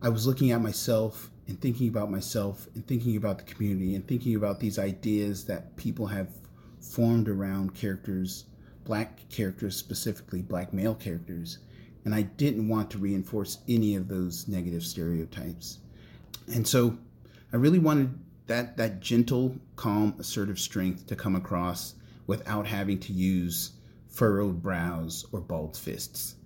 I 0.00 0.08
was 0.08 0.26
looking 0.26 0.52
at 0.52 0.60
myself 0.60 1.30
and 1.48 1.60
thinking 1.60 1.88
about 1.88 2.10
myself 2.10 2.68
and 2.74 2.86
thinking 2.86 3.16
about 3.16 3.38
the 3.38 3.44
community 3.44 3.96
and 3.96 4.06
thinking 4.06 4.36
about 4.36 4.60
these 4.60 4.78
ideas 4.78 5.44
that 5.46 5.76
people 5.76 6.06
have 6.06 6.28
formed 6.80 7.28
around 7.28 7.74
characters, 7.74 8.44
black 8.84 9.28
characters 9.30 9.76
specifically, 9.76 10.42
black 10.42 10.72
male 10.72 10.94
characters. 10.94 11.58
And 12.08 12.14
I 12.14 12.22
didn't 12.22 12.68
want 12.68 12.90
to 12.92 12.98
reinforce 12.98 13.58
any 13.68 13.94
of 13.94 14.08
those 14.08 14.48
negative 14.48 14.82
stereotypes. 14.82 15.80
And 16.54 16.66
so 16.66 16.96
I 17.52 17.56
really 17.56 17.78
wanted 17.78 18.18
that 18.46 18.78
that 18.78 19.00
gentle, 19.00 19.54
calm, 19.76 20.14
assertive 20.18 20.58
strength 20.58 21.06
to 21.08 21.14
come 21.14 21.36
across 21.36 21.96
without 22.26 22.66
having 22.66 22.98
to 23.00 23.12
use 23.12 23.72
furrowed 24.08 24.62
brows, 24.62 25.26
or 25.32 25.42
balled 25.42 25.76
fists. 25.76 26.36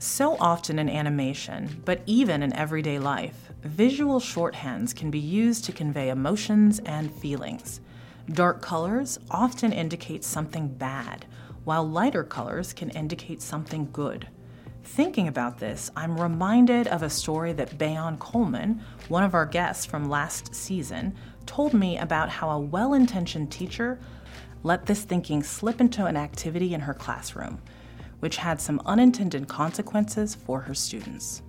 So 0.00 0.36
often 0.40 0.80
in 0.80 0.90
animation, 0.90 1.80
but 1.84 2.00
even 2.04 2.42
in 2.42 2.52
everyday 2.54 2.98
life, 2.98 3.52
visual 3.62 4.18
shorthands 4.18 4.92
can 4.92 5.12
be 5.12 5.20
used 5.20 5.64
to 5.66 5.72
convey 5.72 6.08
emotions 6.08 6.80
and 6.80 7.14
feelings. 7.14 7.80
Dark 8.32 8.60
colors 8.60 9.20
often 9.30 9.72
indicate 9.72 10.24
something 10.24 10.66
bad, 10.66 11.26
while 11.64 11.88
lighter 11.88 12.24
colors 12.24 12.72
can 12.72 12.90
indicate 12.90 13.42
something 13.42 13.88
good. 13.92 14.28
Thinking 14.82 15.28
about 15.28 15.58
this, 15.58 15.90
I'm 15.94 16.20
reminded 16.20 16.88
of 16.88 17.02
a 17.02 17.10
story 17.10 17.52
that 17.52 17.78
Bayon 17.78 18.18
Coleman, 18.18 18.82
one 19.08 19.22
of 19.22 19.34
our 19.34 19.46
guests 19.46 19.84
from 19.84 20.08
last 20.08 20.54
season, 20.54 21.14
told 21.46 21.74
me 21.74 21.98
about 21.98 22.28
how 22.28 22.50
a 22.50 22.58
well 22.58 22.94
intentioned 22.94 23.52
teacher 23.52 23.98
let 24.62 24.86
this 24.86 25.02
thinking 25.02 25.42
slip 25.42 25.80
into 25.80 26.06
an 26.06 26.16
activity 26.16 26.74
in 26.74 26.80
her 26.80 26.94
classroom, 26.94 27.60
which 28.20 28.36
had 28.36 28.60
some 28.60 28.80
unintended 28.84 29.48
consequences 29.48 30.34
for 30.34 30.60
her 30.60 30.74
students. 30.74 31.42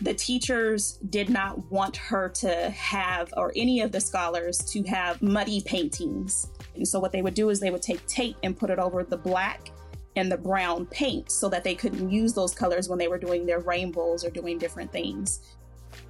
The 0.00 0.14
teachers 0.14 0.98
did 1.10 1.28
not 1.28 1.70
want 1.70 1.96
her 1.96 2.28
to 2.28 2.70
have, 2.70 3.32
or 3.36 3.52
any 3.54 3.80
of 3.80 3.92
the 3.92 4.00
scholars 4.00 4.58
to 4.70 4.82
have 4.84 5.20
muddy 5.20 5.60
paintings. 5.60 6.48
And 6.74 6.86
so, 6.86 6.98
what 6.98 7.12
they 7.12 7.22
would 7.22 7.34
do 7.34 7.50
is 7.50 7.60
they 7.60 7.70
would 7.70 7.82
take 7.82 8.06
tape 8.06 8.36
and 8.42 8.56
put 8.56 8.70
it 8.70 8.78
over 8.78 9.04
the 9.04 9.18
black 9.18 9.70
and 10.16 10.30
the 10.30 10.38
brown 10.38 10.86
paint 10.86 11.30
so 11.30 11.48
that 11.48 11.64
they 11.64 11.74
couldn't 11.74 12.10
use 12.10 12.32
those 12.32 12.54
colors 12.54 12.88
when 12.88 12.98
they 12.98 13.08
were 13.08 13.18
doing 13.18 13.46
their 13.46 13.60
rainbows 13.60 14.24
or 14.24 14.30
doing 14.30 14.58
different 14.58 14.90
things. 14.90 15.40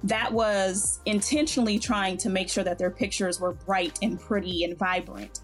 That 0.03 0.31
was 0.31 0.99
intentionally 1.05 1.77
trying 1.77 2.17
to 2.17 2.29
make 2.29 2.49
sure 2.49 2.63
that 2.63 2.77
their 2.77 2.91
pictures 2.91 3.39
were 3.39 3.53
bright 3.53 3.99
and 4.01 4.19
pretty 4.19 4.63
and 4.63 4.77
vibrant 4.77 5.41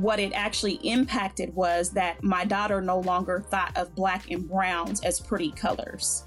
what 0.00 0.20
it 0.20 0.32
actually 0.32 0.74
impacted 0.82 1.54
was 1.54 1.90
that 1.90 2.22
my 2.22 2.44
daughter 2.44 2.80
no 2.82 3.00
longer 3.00 3.40
thought 3.40 3.74
of 3.76 3.94
black 3.94 4.30
and 4.30 4.48
browns 4.48 5.02
as 5.02 5.20
pretty 5.20 5.50
colors. 5.50 6.24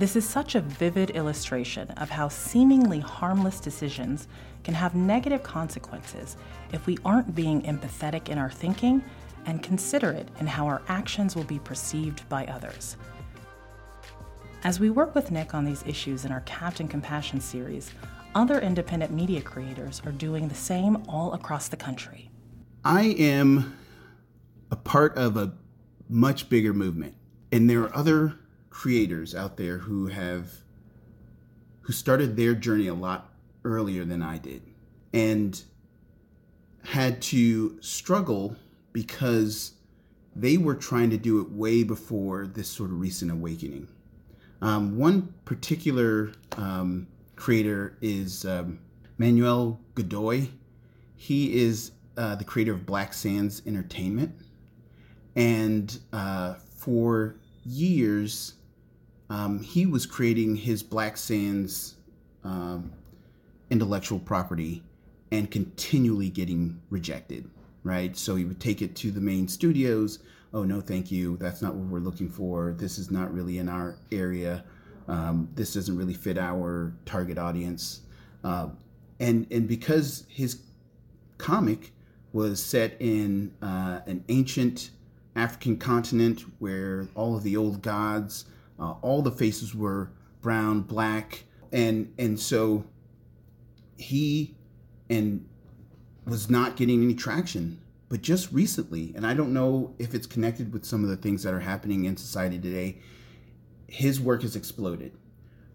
This 0.00 0.16
is 0.16 0.26
such 0.26 0.54
a 0.54 0.62
vivid 0.62 1.10
illustration 1.10 1.90
of 1.90 2.08
how 2.08 2.28
seemingly 2.28 3.00
harmless 3.00 3.60
decisions 3.60 4.28
can 4.64 4.72
have 4.72 4.94
negative 4.94 5.42
consequences 5.42 6.38
if 6.72 6.86
we 6.86 6.96
aren't 7.04 7.34
being 7.34 7.60
empathetic 7.64 8.30
in 8.30 8.38
our 8.38 8.50
thinking 8.50 9.04
and 9.44 9.62
considerate 9.62 10.26
in 10.40 10.46
how 10.46 10.66
our 10.66 10.80
actions 10.88 11.36
will 11.36 11.44
be 11.44 11.58
perceived 11.58 12.26
by 12.30 12.46
others. 12.46 12.96
As 14.64 14.80
we 14.80 14.88
work 14.88 15.14
with 15.14 15.30
Nick 15.30 15.52
on 15.52 15.66
these 15.66 15.84
issues 15.86 16.24
in 16.24 16.32
our 16.32 16.40
Captain 16.46 16.88
Compassion 16.88 17.38
series, 17.38 17.90
other 18.34 18.58
independent 18.58 19.12
media 19.12 19.42
creators 19.42 20.00
are 20.06 20.12
doing 20.12 20.48
the 20.48 20.54
same 20.54 21.04
all 21.10 21.34
across 21.34 21.68
the 21.68 21.76
country. 21.76 22.30
I 22.86 23.02
am 23.18 23.76
a 24.70 24.76
part 24.76 25.18
of 25.18 25.36
a 25.36 25.52
much 26.08 26.48
bigger 26.48 26.72
movement, 26.72 27.16
and 27.52 27.68
there 27.68 27.82
are 27.82 27.94
other 27.94 28.38
creators 28.70 29.34
out 29.34 29.56
there 29.56 29.78
who 29.78 30.06
have 30.06 30.48
who 31.82 31.92
started 31.92 32.36
their 32.36 32.54
journey 32.54 32.86
a 32.86 32.94
lot 32.94 33.32
earlier 33.64 34.04
than 34.04 34.22
I 34.22 34.38
did 34.38 34.62
and 35.12 35.62
had 36.84 37.20
to 37.22 37.80
struggle 37.82 38.56
because 38.92 39.72
they 40.34 40.56
were 40.56 40.74
trying 40.74 41.10
to 41.10 41.16
do 41.18 41.40
it 41.40 41.50
way 41.50 41.82
before 41.82 42.46
this 42.46 42.68
sort 42.68 42.90
of 42.90 43.00
recent 43.00 43.30
awakening. 43.30 43.88
Um, 44.62 44.96
one 44.96 45.34
particular 45.44 46.32
um, 46.56 47.06
creator 47.36 47.96
is 48.00 48.44
um, 48.44 48.78
Manuel 49.18 49.80
Godoy. 49.94 50.48
He 51.16 51.60
is 51.60 51.92
uh, 52.16 52.36
the 52.36 52.44
creator 52.44 52.72
of 52.72 52.86
Black 52.86 53.12
Sands 53.12 53.62
Entertainment. 53.66 54.34
And 55.36 55.98
uh, 56.12 56.54
for 56.76 57.36
years, 57.64 58.54
um, 59.30 59.60
he 59.60 59.86
was 59.86 60.04
creating 60.04 60.56
his 60.56 60.82
Black 60.82 61.16
Sands 61.16 61.96
um, 62.44 62.92
intellectual 63.70 64.18
property 64.18 64.82
and 65.30 65.50
continually 65.50 66.28
getting 66.28 66.80
rejected, 66.90 67.48
right? 67.84 68.16
So 68.16 68.34
he 68.36 68.44
would 68.44 68.60
take 68.60 68.82
it 68.82 68.96
to 68.96 69.10
the 69.10 69.20
main 69.20 69.46
studios. 69.48 70.18
Oh, 70.52 70.64
no, 70.64 70.80
thank 70.80 71.12
you. 71.12 71.36
That's 71.36 71.62
not 71.62 71.74
what 71.74 71.86
we're 71.86 72.00
looking 72.00 72.28
for. 72.28 72.74
This 72.76 72.98
is 72.98 73.10
not 73.10 73.32
really 73.32 73.58
in 73.58 73.68
our 73.68 73.96
area. 74.10 74.64
Um, 75.06 75.48
this 75.54 75.74
doesn't 75.74 75.96
really 75.96 76.14
fit 76.14 76.36
our 76.36 76.92
target 77.06 77.38
audience. 77.38 78.00
Uh, 78.42 78.70
and 79.20 79.46
and 79.50 79.68
because 79.68 80.24
his 80.28 80.62
comic 81.38 81.92
was 82.32 82.62
set 82.62 82.96
in 83.00 83.52
uh, 83.62 84.00
an 84.06 84.24
ancient 84.28 84.90
African 85.36 85.76
continent 85.76 86.42
where 86.58 87.08
all 87.14 87.36
of 87.36 87.42
the 87.42 87.56
old 87.56 87.82
gods, 87.82 88.46
uh, 88.80 88.94
all 89.02 89.22
the 89.22 89.30
faces 89.30 89.74
were 89.74 90.10
brown, 90.40 90.80
black, 90.80 91.44
and 91.72 92.12
and 92.18 92.40
so 92.40 92.84
he 93.96 94.56
and 95.08 95.46
was 96.24 96.48
not 96.48 96.76
getting 96.76 97.02
any 97.02 97.14
traction. 97.14 97.80
But 98.08 98.22
just 98.22 98.50
recently, 98.50 99.12
and 99.14 99.24
I 99.24 99.34
don't 99.34 99.52
know 99.52 99.94
if 100.00 100.14
it's 100.14 100.26
connected 100.26 100.72
with 100.72 100.84
some 100.84 101.04
of 101.04 101.10
the 101.10 101.16
things 101.16 101.44
that 101.44 101.54
are 101.54 101.60
happening 101.60 102.06
in 102.06 102.16
society 102.16 102.58
today, 102.58 102.98
his 103.86 104.20
work 104.20 104.42
has 104.42 104.56
exploded. 104.56 105.12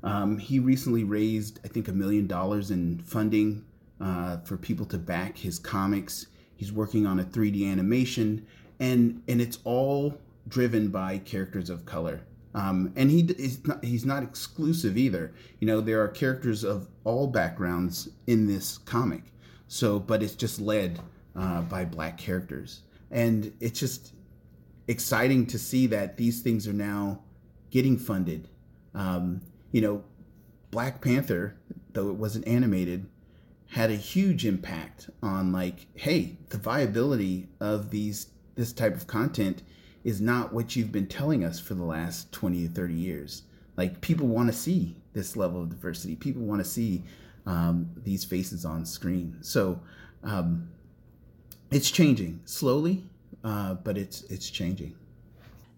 Um, 0.04 0.38
he 0.38 0.60
recently 0.60 1.04
raised, 1.04 1.60
I 1.64 1.70
think, 1.70 1.88
a 1.88 1.94
million 1.94 2.28
dollars 2.28 2.72
in 2.72 3.00
funding 3.00 3.64
uh, 4.02 4.38
for 4.40 4.58
people 4.58 4.86
to 4.88 4.98
back 4.98 5.38
his 5.38 5.58
comics. 5.60 6.28
He's 6.56 6.72
working 6.72 7.06
on 7.06 7.20
a 7.20 7.24
3D 7.24 7.72
animation, 7.72 8.46
and 8.80 9.22
and 9.28 9.40
it's 9.40 9.60
all 9.64 10.20
driven 10.48 10.90
by 10.90 11.20
characters 11.20 11.70
of 11.70 11.86
color. 11.86 12.22
Um, 12.56 12.94
and 12.96 13.12
he 13.12 13.20
is 13.22 13.64
not, 13.66 13.84
he's 13.84 14.06
not 14.06 14.24
exclusive 14.24 14.98
either. 14.98 15.34
You 15.60 15.68
know, 15.68 15.82
there 15.82 16.02
are 16.02 16.08
characters 16.08 16.64
of 16.64 16.88
all 17.04 17.28
backgrounds 17.28 18.10
in 18.28 18.48
this 18.48 18.78
comic. 18.80 19.24
So, 19.68 20.00
but 20.00 20.24
it's 20.24 20.36
just 20.36 20.62
led 20.62 21.00
uh, 21.36 21.62
by 21.64 21.84
black 21.84 22.18
characters, 22.18 22.82
and 23.12 23.52
it's 23.60 23.80
just 23.80 24.14
exciting 24.88 25.46
to 25.48 25.60
see 25.60 25.86
that 25.88 26.18
these 26.18 26.42
things 26.42 26.68
are 26.68 26.74
now 26.74 27.20
getting 27.72 27.98
funded. 27.98 28.48
Um, 28.94 29.42
you 29.72 29.82
know, 29.82 30.04
Black 30.72 31.02
Panther, 31.02 31.58
though 31.92 32.10
it 32.10 32.16
wasn't 32.16 32.48
animated, 32.48 33.10
had 33.72 33.92
a 33.92 33.96
huge 33.96 34.46
impact 34.46 35.10
on 35.22 35.52
like, 35.52 35.88
hey, 35.96 36.38
the 36.50 36.58
viability 36.58 37.50
of 37.60 37.90
these 37.90 38.28
this 38.56 38.72
type 38.72 38.96
of 38.96 39.08
content 39.08 39.62
is 40.06 40.22
not 40.22 40.54
what 40.54 40.76
you've 40.76 40.92
been 40.92 41.08
telling 41.08 41.44
us 41.44 41.60
for 41.60 41.74
the 41.74 41.84
last 41.84 42.32
20 42.32 42.66
or 42.66 42.70
30 42.70 42.94
years. 42.94 43.42
Like 43.76 44.00
people 44.00 44.28
want 44.28 44.48
to 44.48 44.54
see 44.54 44.96
this 45.14 45.36
level 45.36 45.64
of 45.64 45.70
diversity. 45.70 46.16
People 46.16 46.44
want 46.44 46.64
to 46.64 46.70
see 46.70 47.04
um, 47.46 47.90
these 48.04 48.24
faces 48.24 48.64
on 48.64 48.86
screen. 48.86 49.36
So 49.42 49.80
um, 50.24 50.70
it's 51.72 51.90
changing 51.90 52.40
slowly, 52.46 53.04
uh, 53.44 53.74
but 53.74 53.98
it's 53.98 54.22
it's 54.24 54.50
changing. 54.50 54.96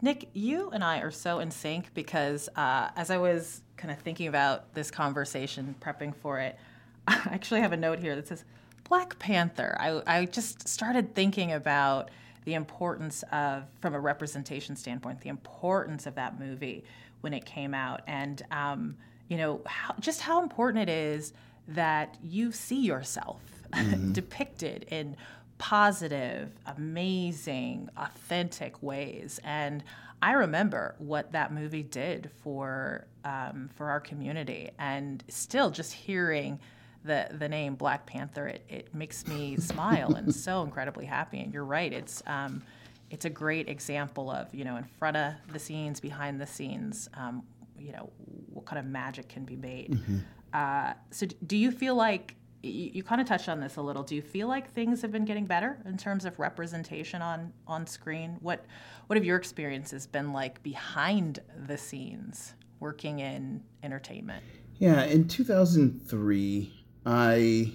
Nick, 0.01 0.29
you 0.33 0.69
and 0.71 0.83
I 0.83 0.99
are 0.99 1.09
so 1.09 1.39
in 1.39 1.49
sync 1.49 1.93
because 1.93 2.49
uh, 2.55 2.89
as 2.95 3.09
I 3.09 3.17
was 3.17 3.61
kind 3.77 3.91
of 3.91 3.97
thinking 3.99 4.27
about 4.27 4.73
this 4.75 4.91
conversation, 4.91 5.73
prepping 5.79 6.13
for 6.13 6.39
it, 6.39 6.57
I 7.07 7.21
actually 7.31 7.61
have 7.61 7.71
a 7.71 7.77
note 7.77 7.99
here 7.99 8.15
that 8.15 8.27
says 8.27 8.43
Black 8.83 9.17
Panther. 9.19 9.75
I, 9.79 10.01
I 10.05 10.25
just 10.25 10.67
started 10.67 11.15
thinking 11.15 11.53
about 11.53 12.11
the 12.45 12.53
importance 12.53 13.23
of, 13.31 13.63
from 13.81 13.93
a 13.93 13.99
representation 13.99 14.75
standpoint, 14.75 15.21
the 15.21 15.29
importance 15.29 16.05
of 16.05 16.15
that 16.15 16.39
movie 16.39 16.83
when 17.21 17.33
it 17.33 17.45
came 17.45 17.73
out, 17.73 18.01
and 18.07 18.43
um, 18.51 18.95
you 19.27 19.37
know, 19.37 19.61
how, 19.65 19.93
just 19.99 20.21
how 20.21 20.41
important 20.41 20.89
it 20.89 20.91
is 20.91 21.33
that 21.67 22.15
you 22.23 22.51
see 22.51 22.81
yourself 22.81 23.41
mm-hmm. 23.71 24.11
depicted 24.13 24.85
in 24.89 25.15
positive, 25.57 26.51
amazing, 26.65 27.89
authentic 27.97 28.81
ways. 28.81 29.39
And 29.43 29.83
I 30.21 30.33
remember 30.33 30.95
what 30.97 31.31
that 31.33 31.53
movie 31.53 31.83
did 31.83 32.31
for 32.43 33.05
um, 33.23 33.69
for 33.75 33.89
our 33.89 33.99
community, 33.99 34.71
and 34.79 35.23
still 35.27 35.69
just 35.69 35.93
hearing 35.93 36.59
the 37.07 37.27
the 37.31 37.49
name 37.49 37.75
Black 37.75 38.05
Panther, 38.05 38.47
it, 38.47 38.65
it 38.69 38.93
makes 38.93 39.27
me 39.27 39.57
smile 39.57 40.13
and 40.15 40.33
so 40.33 40.61
incredibly 40.63 41.05
happy. 41.05 41.39
And 41.39 41.53
you're 41.53 41.65
right, 41.65 41.91
it's 41.91 42.21
um, 42.27 42.61
it's 43.09 43.25
a 43.25 43.29
great 43.29 43.69
example 43.69 44.29
of 44.29 44.53
you 44.53 44.65
know 44.65 44.77
in 44.77 44.83
front 44.83 45.17
of 45.17 45.33
the 45.51 45.59
scenes, 45.59 45.99
behind 45.99 46.39
the 46.39 46.47
scenes, 46.47 47.09
um, 47.15 47.43
you 47.79 47.91
know 47.91 48.09
what 48.53 48.65
kind 48.65 48.79
of 48.79 48.85
magic 48.85 49.29
can 49.29 49.45
be 49.45 49.55
made. 49.55 49.91
Mm-hmm. 49.91 50.17
Uh, 50.53 50.93
so, 51.11 51.25
do 51.45 51.57
you 51.57 51.71
feel 51.71 51.95
like 51.95 52.35
you, 52.63 52.91
you 52.93 53.03
kind 53.03 53.21
of 53.21 53.27
touched 53.27 53.49
on 53.49 53.59
this 53.59 53.77
a 53.77 53.81
little. 53.81 54.03
Do 54.03 54.15
you 54.15 54.21
feel 54.21 54.47
like 54.47 54.71
things 54.71 55.01
have 55.01 55.11
been 55.11 55.25
getting 55.25 55.45
better 55.45 55.77
in 55.85 55.97
terms 55.97 56.25
of 56.25 56.37
representation 56.39 57.21
on 57.21 57.53
on 57.65 57.87
screen? 57.87 58.37
What 58.41 58.65
what 59.07 59.17
have 59.17 59.25
your 59.25 59.37
experiences 59.37 60.07
been 60.07 60.33
like 60.33 60.61
behind 60.63 61.39
the 61.67 61.77
scenes 61.77 62.53
working 62.79 63.19
in 63.19 63.63
entertainment? 63.83 64.43
Yeah, 64.79 65.05
in 65.05 65.27
2003, 65.27 66.76
I 67.07 67.71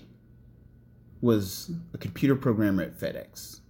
was 1.23 1.71
a 1.95 1.99
computer 1.99 2.37
programmer 2.37 2.83
at 2.83 2.99
FedEx, 2.99 3.61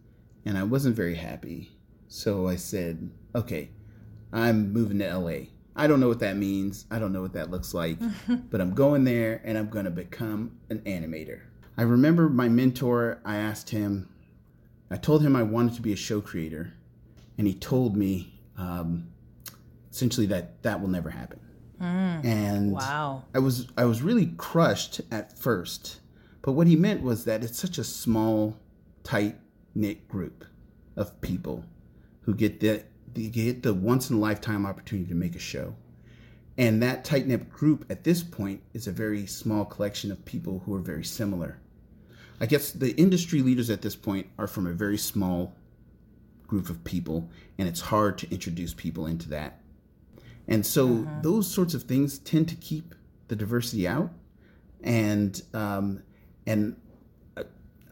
and 0.45 0.59
I 0.59 0.65
wasn't 0.65 0.97
very 0.97 1.15
happy. 1.15 1.71
So 2.09 2.49
I 2.49 2.57
said, 2.57 3.13
"Okay, 3.33 3.71
I'm 4.33 4.73
moving 4.73 4.99
to 4.99 5.07
LA. 5.07 5.51
I 5.77 5.87
don't 5.87 6.01
know 6.01 6.09
what 6.09 6.19
that 6.19 6.37
means. 6.37 6.87
I 6.91 6.99
don't 6.99 7.13
know 7.13 7.23
what 7.23 7.35
that 7.35 7.53
looks 7.53 7.75
like, 7.75 7.97
but 8.51 8.61
I'm 8.61 8.75
going 8.75 9.05
there 9.05 9.41
and 9.45 9.57
I'm 9.57 9.69
going 9.69 9.85
to 9.85 9.91
become 9.93 10.59
an 10.69 10.81
animator. 10.81 11.43
I 11.79 11.83
remember 11.83 12.29
my 12.29 12.49
mentor, 12.49 13.21
I 13.25 13.37
asked 13.37 13.71
him, 13.71 14.09
I 14.91 14.97
told 14.97 15.23
him 15.23 15.37
I 15.37 15.45
wanted 15.45 15.75
to 15.77 15.83
be 15.83 15.93
a 15.93 15.97
show 15.97 16.21
creator, 16.21 16.75
and 17.39 17.47
he 17.47 17.55
told 17.55 17.97
me 17.97 18.43
um, 18.59 19.09
essentially 19.93 20.27
that 20.27 20.61
that 20.65 20.81
will 20.81 20.89
never 20.89 21.11
happen. 21.11 21.39
Mm, 21.81 22.25
and 22.25 22.73
wow. 22.73 23.25
I 23.35 23.39
was 23.39 23.69
I 23.77 23.85
was 23.85 24.03
really 24.03 24.27
crushed 24.37 25.01
at 25.11 25.39
first, 25.39 26.01
but 26.43 26.53
what 26.53 26.67
he 26.67 26.77
meant 26.77 27.03
was 27.03 27.25
that 27.25 27.43
it's 27.43 27.59
such 27.59 27.79
a 27.79 27.85
small, 27.85 28.57
tight 29.03 29.37
knit 29.75 30.09
group 30.09 30.45
of 30.97 31.21
people 31.21 31.65
who 32.23 32.35
get 32.35 32.61
the 32.61 32.85
you 33.15 33.31
get 33.31 33.63
the 33.63 33.75
once 33.75 34.11
in 34.11 34.17
a 34.17 34.21
lifetime 34.21 34.65
opportunity 34.65 35.09
to 35.09 35.15
make 35.15 35.35
a 35.35 35.41
show. 35.41 35.75
And 36.59 36.83
that 36.83 37.05
tight 37.05 37.27
knit 37.27 37.49
group 37.49 37.87
at 37.91 38.05
this 38.05 38.23
point 38.23 38.63
is 38.75 38.87
a 38.87 38.93
very 38.93 39.27
small 39.27 39.65
collection 39.65 40.13
of 40.13 40.25
people 40.25 40.63
who 40.65 40.75
are 40.75 40.81
very 40.81 41.05
similar. 41.05 41.59
I 42.41 42.47
guess 42.47 42.73
the 42.73 42.93
industry 42.97 43.41
leaders 43.41 43.71
at 43.71 43.83
this 43.83 43.97
point 43.97 44.27
are 44.39 44.47
from 44.47 44.67
a 44.67 44.73
very 44.73 44.99
small 44.99 45.55
group 46.47 46.69
of 46.69 46.85
people, 46.85 47.31
and 47.59 47.69
it's 47.69 47.81
hard 47.81 48.19
to 48.19 48.31
introduce 48.31 48.75
people 48.75 49.07
into 49.07 49.29
that. 49.31 49.62
And 50.53 50.67
so 50.67 50.87
uh-huh. 50.87 51.11
those 51.23 51.51
sorts 51.51 51.73
of 51.73 51.85
things 51.85 52.19
tend 52.19 52.49
to 52.51 52.55
keep 52.57 52.95
the 53.29 53.37
diversity 53.37 53.89
out. 53.89 54.11
And 54.83 55.41
um, 55.55 56.03
and 56.47 56.77
uh, 57.37 57.45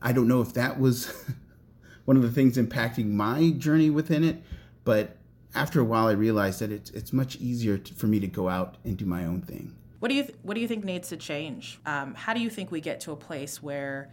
I 0.02 0.12
don't 0.12 0.28
know 0.28 0.42
if 0.42 0.52
that 0.54 0.78
was 0.78 1.12
one 2.04 2.16
of 2.16 2.22
the 2.22 2.30
things 2.30 2.58
impacting 2.58 3.12
my 3.12 3.50
journey 3.56 3.88
within 3.88 4.24
it, 4.24 4.42
but 4.84 5.16
after 5.54 5.80
a 5.80 5.84
while, 5.84 6.06
I 6.08 6.12
realized 6.12 6.60
that 6.60 6.70
it's 6.70 6.90
it's 6.90 7.12
much 7.12 7.36
easier 7.36 7.78
to, 7.78 7.94
for 7.94 8.08
me 8.08 8.20
to 8.20 8.26
go 8.26 8.48
out 8.48 8.76
and 8.84 8.96
do 8.96 9.06
my 9.06 9.24
own 9.24 9.40
thing. 9.40 9.74
What 10.00 10.08
do 10.08 10.14
you 10.14 10.24
th- 10.24 10.36
What 10.42 10.54
do 10.54 10.60
you 10.60 10.68
think 10.68 10.84
needs 10.84 11.08
to 11.08 11.16
change? 11.16 11.80
Um, 11.86 12.14
how 12.14 12.34
do 12.34 12.40
you 12.40 12.50
think 12.50 12.70
we 12.70 12.80
get 12.80 13.00
to 13.00 13.12
a 13.12 13.16
place 13.16 13.62
where 13.62 14.10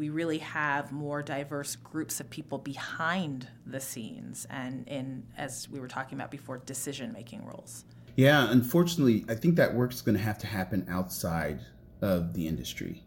we 0.00 0.08
really 0.08 0.38
have 0.38 0.92
more 0.92 1.22
diverse 1.22 1.76
groups 1.76 2.20
of 2.20 2.30
people 2.30 2.56
behind 2.56 3.46
the 3.66 3.78
scenes 3.78 4.46
and 4.48 4.88
in, 4.88 5.22
as 5.36 5.68
we 5.68 5.78
were 5.78 5.88
talking 5.88 6.16
about 6.16 6.30
before, 6.30 6.56
decision 6.56 7.12
making 7.12 7.44
roles? 7.44 7.84
Yeah, 8.16 8.50
unfortunately, 8.50 9.26
I 9.28 9.34
think 9.34 9.56
that 9.56 9.74
work 9.74 9.92
is 9.92 10.00
going 10.00 10.16
to 10.16 10.24
have 10.24 10.38
to 10.38 10.46
happen 10.46 10.86
outside 10.88 11.60
of 12.00 12.32
the 12.32 12.48
industry, 12.48 13.04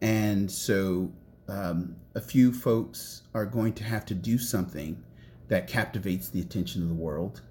and 0.00 0.50
so 0.50 1.12
um, 1.48 1.94
a 2.16 2.20
few 2.20 2.52
folks 2.52 3.22
are 3.32 3.46
going 3.46 3.72
to 3.74 3.84
have 3.84 4.04
to 4.06 4.14
do 4.14 4.36
something 4.36 5.00
that 5.46 5.68
captivates 5.68 6.30
the 6.30 6.40
attention 6.40 6.82
of 6.82 6.88
the 6.88 6.94
world. 6.94 7.42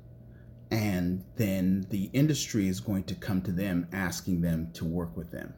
And 0.72 1.24
then 1.36 1.86
the 1.90 2.10
industry 2.14 2.68
is 2.68 2.80
going 2.80 3.04
to 3.04 3.16
come 3.16 3.42
to 3.44 3.52
them 3.52 3.88
asking 3.94 4.42
them 4.42 4.72
to 4.74 4.84
work 4.86 5.16
with 5.16 5.32
them. 5.32 5.54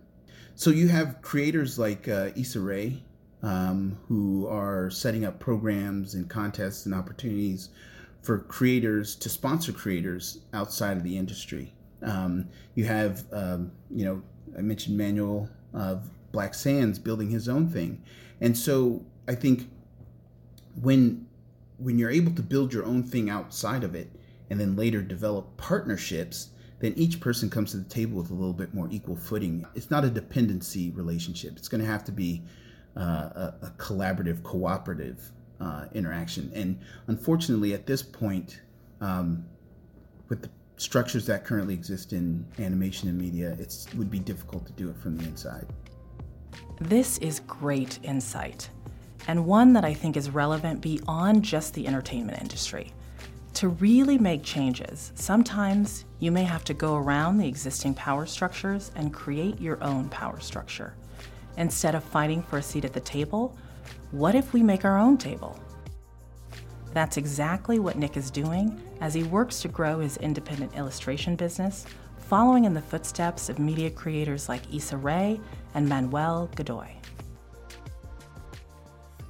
So 0.55 0.69
you 0.69 0.89
have 0.89 1.21
creators 1.21 1.79
like 1.79 2.07
uh, 2.07 2.29
Issa 2.35 2.59
Rae, 2.59 3.01
um, 3.43 3.97
who 4.07 4.47
are 4.47 4.89
setting 4.89 5.25
up 5.25 5.39
programs 5.39 6.15
and 6.15 6.29
contests 6.29 6.85
and 6.85 6.95
opportunities 6.95 7.69
for 8.21 8.39
creators 8.39 9.15
to 9.15 9.29
sponsor 9.29 9.71
creators 9.71 10.39
outside 10.53 10.97
of 10.97 11.03
the 11.03 11.17
industry. 11.17 11.73
Um, 12.01 12.49
you 12.73 12.85
have, 12.85 13.23
um, 13.31 13.71
you 13.91 14.05
know, 14.05 14.21
I 14.57 14.61
mentioned 14.61 14.97
Manuel 14.97 15.49
of 15.73 16.09
Black 16.31 16.53
Sands 16.53 16.97
building 16.97 17.29
his 17.29 17.47
own 17.47 17.69
thing. 17.69 18.01
And 18.41 18.57
so 18.57 19.05
I 19.27 19.35
think 19.35 19.69
when 20.81 21.27
when 21.77 21.99
you're 21.99 22.09
able 22.09 22.31
to 22.31 22.41
build 22.41 22.73
your 22.73 22.85
own 22.85 23.03
thing 23.03 23.29
outside 23.29 23.83
of 23.83 23.95
it 23.95 24.09
and 24.49 24.59
then 24.59 24.75
later 24.75 25.01
develop 25.01 25.57
partnerships, 25.57 26.49
then 26.79 26.93
each 26.95 27.19
person 27.19 27.49
comes 27.49 27.71
to 27.71 27.77
the 27.77 27.83
table 27.89 28.17
with 28.17 28.31
a 28.31 28.33
little 28.33 28.53
bit 28.53 28.73
more 28.73 28.87
equal 28.91 29.15
footing. 29.15 29.65
It's 29.75 29.91
not 29.91 30.05
a 30.05 30.09
dependency 30.09 30.91
relationship. 30.91 31.57
It's 31.57 31.67
going 31.67 31.81
to 31.81 31.87
have 31.87 32.03
to 32.05 32.11
be 32.11 32.43
uh, 32.95 33.51
a, 33.61 33.73
collaborative, 33.77 34.41
cooperative 34.43 35.31
uh, 35.59 35.85
interaction. 35.93 36.51
And 36.53 36.79
unfortunately, 37.07 37.73
at 37.73 37.85
this 37.85 38.01
point, 38.01 38.61
um, 39.01 39.45
with 40.29 40.41
the 40.41 40.49
structures 40.77 41.25
that 41.27 41.45
currently 41.45 41.73
exist 41.73 42.13
in 42.13 42.45
animation 42.59 43.09
and 43.09 43.17
media, 43.17 43.55
it 43.59 43.87
would 43.95 44.09
be 44.09 44.19
difficult 44.19 44.65
to 44.67 44.73
do 44.73 44.89
it 44.89 44.97
from 44.97 45.17
the 45.17 45.23
inside. 45.25 45.67
This 46.79 47.17
is 47.19 47.39
great 47.41 47.99
insight 48.03 48.69
and 49.27 49.45
one 49.45 49.73
that 49.73 49.85
I 49.85 49.93
think 49.93 50.17
is 50.17 50.29
relevant 50.29 50.81
beyond 50.81 51.43
just 51.43 51.73
the 51.73 51.87
entertainment 51.87 52.41
industry. 52.41 52.91
To 53.55 53.69
really 53.69 54.17
make 54.17 54.43
changes, 54.43 55.13
sometimes 55.15 56.05
you 56.19 56.31
may 56.31 56.43
have 56.43 56.63
to 56.65 56.73
go 56.73 56.95
around 56.95 57.37
the 57.37 57.47
existing 57.47 57.93
power 57.93 58.25
structures 58.25 58.91
and 58.95 59.13
create 59.13 59.59
your 59.61 59.81
own 59.81 60.09
power 60.09 60.39
structure. 60.39 60.93
Instead 61.57 61.95
of 61.95 62.03
fighting 62.03 62.41
for 62.43 62.57
a 62.57 62.61
seat 62.61 62.85
at 62.85 62.93
the 62.93 62.99
table, 62.99 63.57
what 64.11 64.35
if 64.35 64.53
we 64.53 64.61
make 64.61 64.85
our 64.85 64.97
own 64.97 65.17
table? 65.17 65.59
That's 66.93 67.17
exactly 67.17 67.79
what 67.79 67.97
Nick 67.97 68.17
is 68.17 68.31
doing 68.31 68.81
as 69.01 69.13
he 69.13 69.23
works 69.23 69.61
to 69.61 69.67
grow 69.67 69.99
his 69.99 70.17
independent 70.17 70.75
illustration 70.75 71.35
business, 71.35 71.85
following 72.17 72.65
in 72.65 72.73
the 72.73 72.81
footsteps 72.81 73.49
of 73.49 73.59
media 73.59 73.89
creators 73.89 74.47
like 74.47 74.73
Issa 74.73 74.97
Rae 74.97 75.39
and 75.73 75.87
Manuel 75.87 76.49
Godoy. 76.55 76.89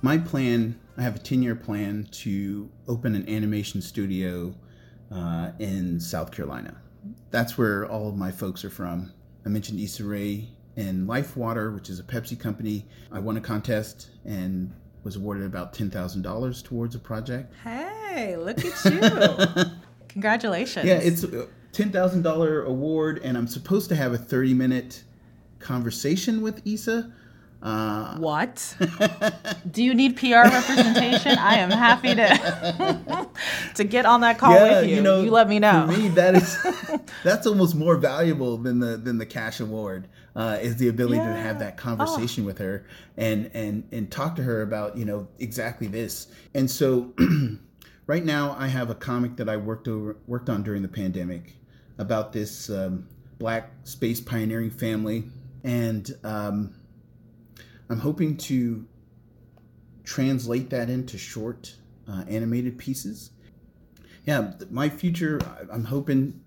My 0.01 0.17
plan 0.17 0.79
I 0.97 1.01
have 1.01 1.17
a 1.17 1.19
10 1.19 1.43
year 1.43 1.55
plan 1.55 2.07
to 2.11 2.69
open 2.87 3.15
an 3.15 3.27
animation 3.27 3.81
studio 3.81 4.55
uh, 5.11 5.51
in 5.59 5.99
South 5.99 6.31
Carolina. 6.31 6.77
That's 7.31 7.57
where 7.57 7.85
all 7.85 8.07
of 8.07 8.15
my 8.15 8.31
folks 8.31 8.63
are 8.63 8.69
from. 8.69 9.11
I 9.45 9.49
mentioned 9.49 9.79
Issa 9.79 10.05
Rae 10.05 10.49
and 10.77 11.07
Life 11.07 11.37
Water, 11.37 11.71
which 11.71 11.89
is 11.89 11.99
a 11.99 12.03
Pepsi 12.03 12.39
company. 12.39 12.85
I 13.11 13.19
won 13.19 13.37
a 13.37 13.41
contest 13.41 14.09
and 14.25 14.73
was 15.03 15.15
awarded 15.15 15.45
about 15.45 15.73
$10,000 15.73 16.63
towards 16.63 16.95
a 16.95 16.99
project. 16.99 17.53
Hey, 17.63 18.35
look 18.37 18.57
at 18.65 18.85
you. 18.85 19.71
Congratulations. 20.09 20.85
Yeah, 20.85 20.95
it's 20.95 21.23
a 21.23 21.47
$10,000 21.73 22.65
award, 22.65 23.21
and 23.23 23.37
I'm 23.37 23.47
supposed 23.47 23.89
to 23.89 23.95
have 23.95 24.13
a 24.13 24.17
30 24.17 24.53
minute 24.53 25.03
conversation 25.59 26.41
with 26.41 26.65
Issa. 26.65 27.11
Uh, 27.61 28.17
what? 28.17 28.75
Do 29.71 29.83
you 29.83 29.95
need 29.95 30.17
PR 30.17 30.43
representation? 30.43 31.37
I 31.37 31.55
am 31.55 31.71
happy 31.71 32.13
to 32.13 33.27
to 33.75 33.83
get 33.83 34.05
on 34.05 34.21
that 34.21 34.37
call 34.37 34.53
yeah, 34.53 34.81
with 34.81 34.89
you. 34.89 34.97
You, 34.97 35.01
know, 35.01 35.23
you 35.23 35.31
let 35.31 35.49
me 35.49 35.57
know. 35.57 35.87
For 35.87 35.97
me, 35.97 36.09
that 36.09 36.35
is 36.35 37.01
that's 37.23 37.47
almost 37.47 37.73
more 37.73 37.97
valuable 37.97 38.57
than 38.57 38.79
the 38.79 38.97
than 38.97 39.17
the 39.17 39.25
cash 39.25 39.61
award. 39.61 40.07
Uh, 40.35 40.59
is 40.61 40.75
the 40.75 40.89
ability 40.89 41.15
yeah. 41.15 41.29
to 41.29 41.39
have 41.39 41.59
that 41.59 41.77
conversation 41.77 42.43
oh. 42.43 42.47
with 42.47 42.57
her 42.57 42.85
and 43.15 43.49
and 43.53 43.87
and 43.93 44.11
talk 44.11 44.35
to 44.35 44.43
her 44.43 44.63
about 44.63 44.97
you 44.97 45.05
know 45.05 45.27
exactly 45.39 45.87
this. 45.87 46.27
And 46.53 46.69
so, 46.69 47.13
right 48.07 48.25
now, 48.25 48.53
I 48.59 48.67
have 48.67 48.89
a 48.89 48.95
comic 48.95 49.37
that 49.37 49.47
I 49.47 49.55
worked 49.55 49.87
over 49.87 50.17
worked 50.27 50.49
on 50.49 50.61
during 50.61 50.81
the 50.81 50.89
pandemic 50.89 51.53
about 51.97 52.33
this 52.33 52.69
um, 52.69 53.07
black 53.39 53.71
space 53.85 54.19
pioneering 54.19 54.71
family 54.71 55.25
and. 55.63 56.11
Um, 56.23 56.75
I'm 57.89 57.99
hoping 57.99 58.37
to 58.37 58.85
translate 60.03 60.69
that 60.71 60.89
into 60.89 61.17
short 61.17 61.75
uh, 62.07 62.23
animated 62.27 62.77
pieces. 62.77 63.31
Yeah, 64.25 64.53
my 64.71 64.89
future, 64.89 65.39
I'm 65.71 65.85
hoping 65.85 66.41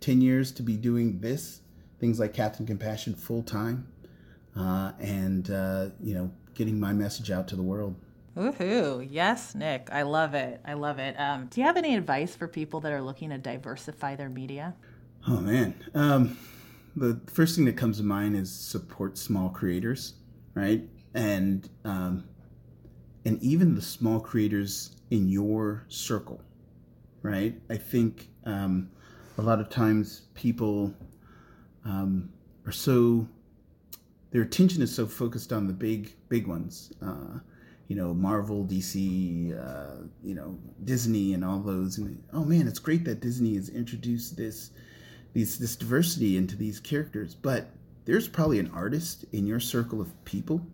10 0.00 0.20
years 0.20 0.52
to 0.52 0.62
be 0.62 0.76
doing 0.76 1.20
this, 1.20 1.60
things 1.98 2.18
like 2.20 2.32
Captain 2.32 2.66
Compassion 2.66 3.14
full 3.14 3.42
time, 3.42 3.86
uh, 4.56 4.92
and, 5.00 5.50
uh, 5.50 5.88
you 6.00 6.14
know, 6.14 6.30
getting 6.54 6.78
my 6.78 6.92
message 6.92 7.30
out 7.30 7.48
to 7.48 7.56
the 7.56 7.62
world. 7.62 7.96
Woohoo. 8.36 9.06
Yes, 9.10 9.54
Nick. 9.54 9.88
I 9.92 10.02
love 10.02 10.34
it. 10.34 10.60
I 10.64 10.74
love 10.74 10.98
it. 10.98 11.18
Um, 11.18 11.46
do 11.46 11.60
you 11.60 11.66
have 11.66 11.76
any 11.76 11.94
advice 11.96 12.34
for 12.34 12.48
people 12.48 12.80
that 12.80 12.92
are 12.92 13.02
looking 13.02 13.30
to 13.30 13.38
diversify 13.38 14.16
their 14.16 14.28
media? 14.28 14.74
Oh, 15.28 15.40
man. 15.40 15.74
Um, 15.94 16.36
the 16.96 17.20
first 17.32 17.54
thing 17.54 17.64
that 17.66 17.76
comes 17.76 17.98
to 17.98 18.04
mind 18.04 18.36
is 18.36 18.52
support 18.52 19.16
small 19.18 19.48
creators 19.48 20.14
right? 20.54 20.82
And 21.14 21.68
um, 21.84 22.24
and 23.24 23.42
even 23.42 23.74
the 23.74 23.82
small 23.82 24.20
creators 24.20 24.96
in 25.10 25.28
your 25.28 25.84
circle, 25.88 26.40
right? 27.22 27.54
I 27.70 27.76
think 27.76 28.28
um, 28.44 28.90
a 29.38 29.42
lot 29.42 29.60
of 29.60 29.68
times 29.68 30.22
people 30.34 30.94
um, 31.84 32.30
are 32.66 32.72
so 32.72 33.26
their 34.30 34.42
attention 34.42 34.82
is 34.82 34.94
so 34.94 35.06
focused 35.06 35.52
on 35.52 35.66
the 35.66 35.72
big 35.72 36.14
big 36.28 36.46
ones. 36.46 36.92
Uh, 37.02 37.38
you 37.88 37.96
know, 37.96 38.14
Marvel, 38.14 38.64
DC, 38.64 39.52
uh, 39.58 40.06
you 40.22 40.34
know, 40.34 40.58
Disney, 40.84 41.34
and 41.34 41.44
all 41.44 41.60
those. 41.60 41.98
And 41.98 42.22
oh 42.32 42.44
man, 42.44 42.66
it's 42.66 42.78
great 42.78 43.04
that 43.04 43.20
Disney 43.20 43.54
has 43.56 43.68
introduced 43.68 44.36
this, 44.36 44.70
these 45.34 45.58
this 45.58 45.76
diversity 45.76 46.36
into 46.36 46.56
these 46.56 46.80
characters. 46.80 47.34
But 47.34 47.68
there's 48.04 48.28
probably 48.28 48.58
an 48.58 48.70
artist 48.74 49.24
in 49.32 49.46
your 49.46 49.60
circle 49.60 50.00
of 50.00 50.24
people 50.24 50.66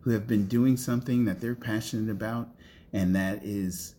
who 0.00 0.10
have 0.10 0.26
been 0.26 0.46
doing 0.46 0.76
something 0.76 1.24
that 1.24 1.40
they're 1.40 1.54
passionate 1.54 2.10
about 2.10 2.48
and 2.92 3.14
that 3.14 3.44
is 3.44 3.94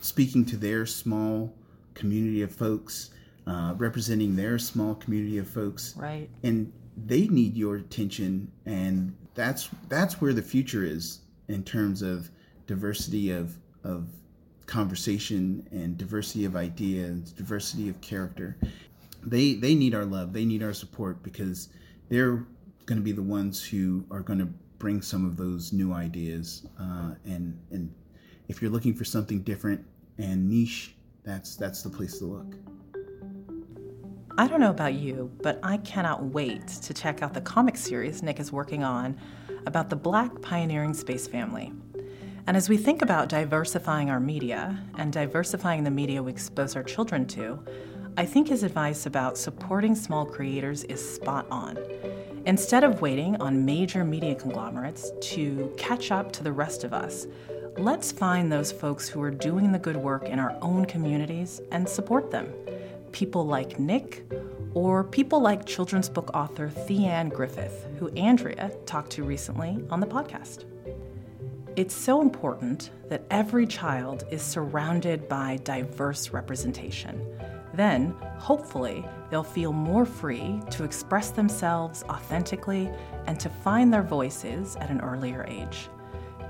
speaking 0.00 0.44
to 0.46 0.56
their 0.56 0.86
small 0.86 1.54
community 1.94 2.42
of 2.42 2.50
folks, 2.52 3.10
uh, 3.46 3.74
representing 3.76 4.36
their 4.36 4.58
small 4.58 4.94
community 4.94 5.38
of 5.38 5.48
folks. 5.48 5.94
Right. 5.96 6.28
And 6.42 6.72
they 7.06 7.26
need 7.28 7.56
your 7.56 7.76
attention 7.76 8.52
and 8.66 9.16
that's 9.34 9.70
that's 9.88 10.20
where 10.20 10.32
the 10.32 10.42
future 10.42 10.84
is 10.84 11.20
in 11.48 11.62
terms 11.64 12.02
of 12.02 12.30
diversity 12.66 13.30
of 13.30 13.56
of 13.84 14.08
conversation 14.66 15.66
and 15.70 15.98
diversity 15.98 16.44
of 16.44 16.56
ideas, 16.56 17.32
diversity 17.32 17.88
of 17.88 18.00
character. 18.00 18.56
They 19.24 19.54
they 19.54 19.74
need 19.74 19.94
our 19.94 20.04
love. 20.04 20.32
They 20.32 20.44
need 20.44 20.62
our 20.62 20.74
support 20.74 21.22
because 21.22 21.68
they're 22.08 22.46
going 22.86 22.98
to 22.98 23.04
be 23.04 23.12
the 23.12 23.22
ones 23.22 23.62
who 23.64 24.04
are 24.10 24.20
going 24.20 24.38
to 24.38 24.48
bring 24.78 25.00
some 25.00 25.24
of 25.24 25.36
those 25.36 25.72
new 25.72 25.92
ideas. 25.92 26.66
Uh, 26.78 27.14
and 27.24 27.58
and 27.70 27.92
if 28.48 28.60
you're 28.60 28.70
looking 28.70 28.94
for 28.94 29.04
something 29.04 29.42
different 29.42 29.84
and 30.18 30.48
niche, 30.48 30.94
that's 31.24 31.56
that's 31.56 31.82
the 31.82 31.90
place 31.90 32.18
to 32.18 32.26
look. 32.26 32.54
I 34.38 34.48
don't 34.48 34.60
know 34.60 34.70
about 34.70 34.94
you, 34.94 35.30
but 35.42 35.60
I 35.62 35.76
cannot 35.78 36.24
wait 36.24 36.66
to 36.66 36.94
check 36.94 37.22
out 37.22 37.34
the 37.34 37.40
comic 37.42 37.76
series 37.76 38.22
Nick 38.22 38.40
is 38.40 38.50
working 38.50 38.82
on 38.82 39.14
about 39.66 39.90
the 39.90 39.96
Black 39.96 40.40
pioneering 40.40 40.94
space 40.94 41.26
family. 41.26 41.70
And 42.46 42.56
as 42.56 42.66
we 42.66 42.78
think 42.78 43.02
about 43.02 43.28
diversifying 43.28 44.08
our 44.08 44.20
media 44.20 44.82
and 44.96 45.12
diversifying 45.12 45.84
the 45.84 45.90
media 45.90 46.22
we 46.22 46.32
expose 46.32 46.76
our 46.76 46.82
children 46.82 47.26
to, 47.26 47.62
I 48.16 48.24
think 48.24 48.48
his 48.48 48.62
advice 48.62 49.04
about 49.04 49.36
supporting 49.36 49.94
small 49.94 50.24
creators 50.24 50.84
is 50.84 51.14
spot 51.14 51.46
on. 51.50 51.78
Instead 52.46 52.84
of 52.84 53.02
waiting 53.02 53.36
on 53.36 53.66
major 53.66 54.02
media 54.02 54.34
conglomerates 54.34 55.12
to 55.20 55.70
catch 55.76 56.10
up 56.10 56.32
to 56.32 56.42
the 56.42 56.52
rest 56.52 56.84
of 56.84 56.94
us, 56.94 57.26
let's 57.76 58.10
find 58.10 58.50
those 58.50 58.72
folks 58.72 59.10
who 59.10 59.20
are 59.20 59.30
doing 59.30 59.72
the 59.72 59.78
good 59.78 59.96
work 59.96 60.24
in 60.24 60.38
our 60.38 60.56
own 60.62 60.86
communities 60.86 61.60
and 61.70 61.86
support 61.86 62.30
them. 62.30 62.50
People 63.12 63.46
like 63.46 63.78
Nick, 63.78 64.24
or 64.74 65.04
people 65.04 65.40
like 65.40 65.66
children's 65.66 66.08
book 66.08 66.30
author 66.34 66.68
Theanne 66.68 67.30
Griffith, 67.32 67.86
who 67.98 68.08
Andrea 68.10 68.72
talked 68.86 69.12
to 69.12 69.24
recently 69.24 69.78
on 69.90 70.00
the 70.00 70.06
podcast. 70.06 70.64
It's 71.76 71.94
so 71.94 72.20
important 72.20 72.90
that 73.08 73.24
every 73.30 73.66
child 73.66 74.24
is 74.30 74.42
surrounded 74.42 75.28
by 75.28 75.58
diverse 75.64 76.30
representation 76.30 77.24
then, 77.74 78.14
hopefully, 78.38 79.04
they'll 79.30 79.42
feel 79.42 79.72
more 79.72 80.04
free 80.04 80.60
to 80.70 80.84
express 80.84 81.30
themselves 81.30 82.02
authentically 82.04 82.90
and 83.26 83.40
to 83.40 83.48
find 83.48 83.92
their 83.92 84.02
voices 84.02 84.76
at 84.76 84.90
an 84.90 85.00
earlier 85.00 85.46
age. 85.48 85.88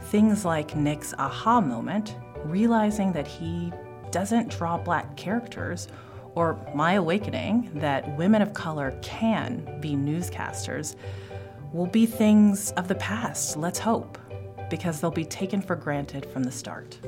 Things 0.02 0.44
like 0.44 0.74
Nick's 0.74 1.14
aha 1.18 1.60
moment, 1.60 2.16
realizing 2.44 3.12
that 3.12 3.28
he 3.28 3.72
doesn't 4.10 4.48
draw 4.48 4.76
black 4.76 5.16
characters, 5.16 5.86
or 6.34 6.58
my 6.74 6.94
awakening 6.94 7.70
that 7.74 8.16
women 8.16 8.42
of 8.42 8.54
color 8.54 8.96
can 9.02 9.80
be 9.80 9.94
newscasters, 9.94 10.96
will 11.72 11.86
be 11.86 12.06
things 12.06 12.72
of 12.72 12.88
the 12.88 12.94
past, 12.96 13.56
let's 13.56 13.78
hope, 13.78 14.18
because 14.70 15.00
they'll 15.00 15.10
be 15.10 15.24
taken 15.24 15.60
for 15.60 15.76
granted 15.76 16.26
from 16.26 16.42
the 16.42 16.52
start. 16.52 16.98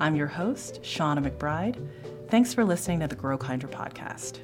I'm 0.00 0.16
your 0.16 0.26
host, 0.26 0.80
Shauna 0.82 1.22
McBride. 1.22 1.86
Thanks 2.28 2.54
for 2.54 2.64
listening 2.64 3.00
to 3.00 3.08
the 3.08 3.14
Grow 3.14 3.36
Kinder 3.36 3.68
podcast. 3.68 4.38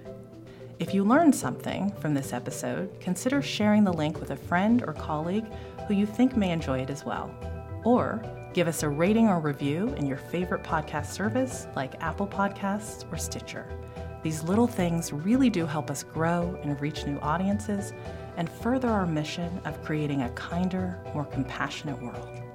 If 0.79 0.93
you 0.93 1.05
learned 1.05 1.35
something 1.35 1.91
from 1.93 2.13
this 2.13 2.35
episode, 2.35 3.01
consider 3.01 3.41
sharing 3.41 3.83
the 3.83 3.93
link 3.93 4.21
with 4.21 4.33
a 4.33 4.37
friend 4.37 4.85
or 4.87 4.93
colleague 4.93 5.47
who 5.89 5.95
you 5.95 6.05
think 6.05 6.37
may 6.37 6.51
enjoy 6.51 6.81
it 6.81 6.91
as 6.91 7.07
well. 7.07 7.35
Or 7.85 8.23
give 8.57 8.69
us 8.69 8.83
a 8.83 8.89
rating 8.89 9.29
or 9.29 9.39
review 9.39 9.89
in 9.99 10.07
your 10.07 10.17
favorite 10.17 10.63
podcast 10.63 11.09
service 11.09 11.67
like 11.77 12.03
Apple 12.03 12.27
Podcasts 12.27 13.05
or 13.13 13.19
Stitcher. 13.19 13.69
These 14.23 14.45
little 14.45 14.67
things 14.67 15.13
really 15.13 15.51
do 15.51 15.67
help 15.67 15.91
us 15.91 16.03
grow 16.03 16.59
and 16.63 16.81
reach 16.81 17.05
new 17.05 17.19
audiences 17.19 17.93
and 18.39 18.49
further 18.49 18.89
our 18.89 19.05
mission 19.05 19.61
of 19.67 19.85
creating 19.85 20.23
a 20.23 20.31
kinder, 20.31 20.99
more 21.13 21.27
compassionate 21.27 22.01
world. 22.01 22.46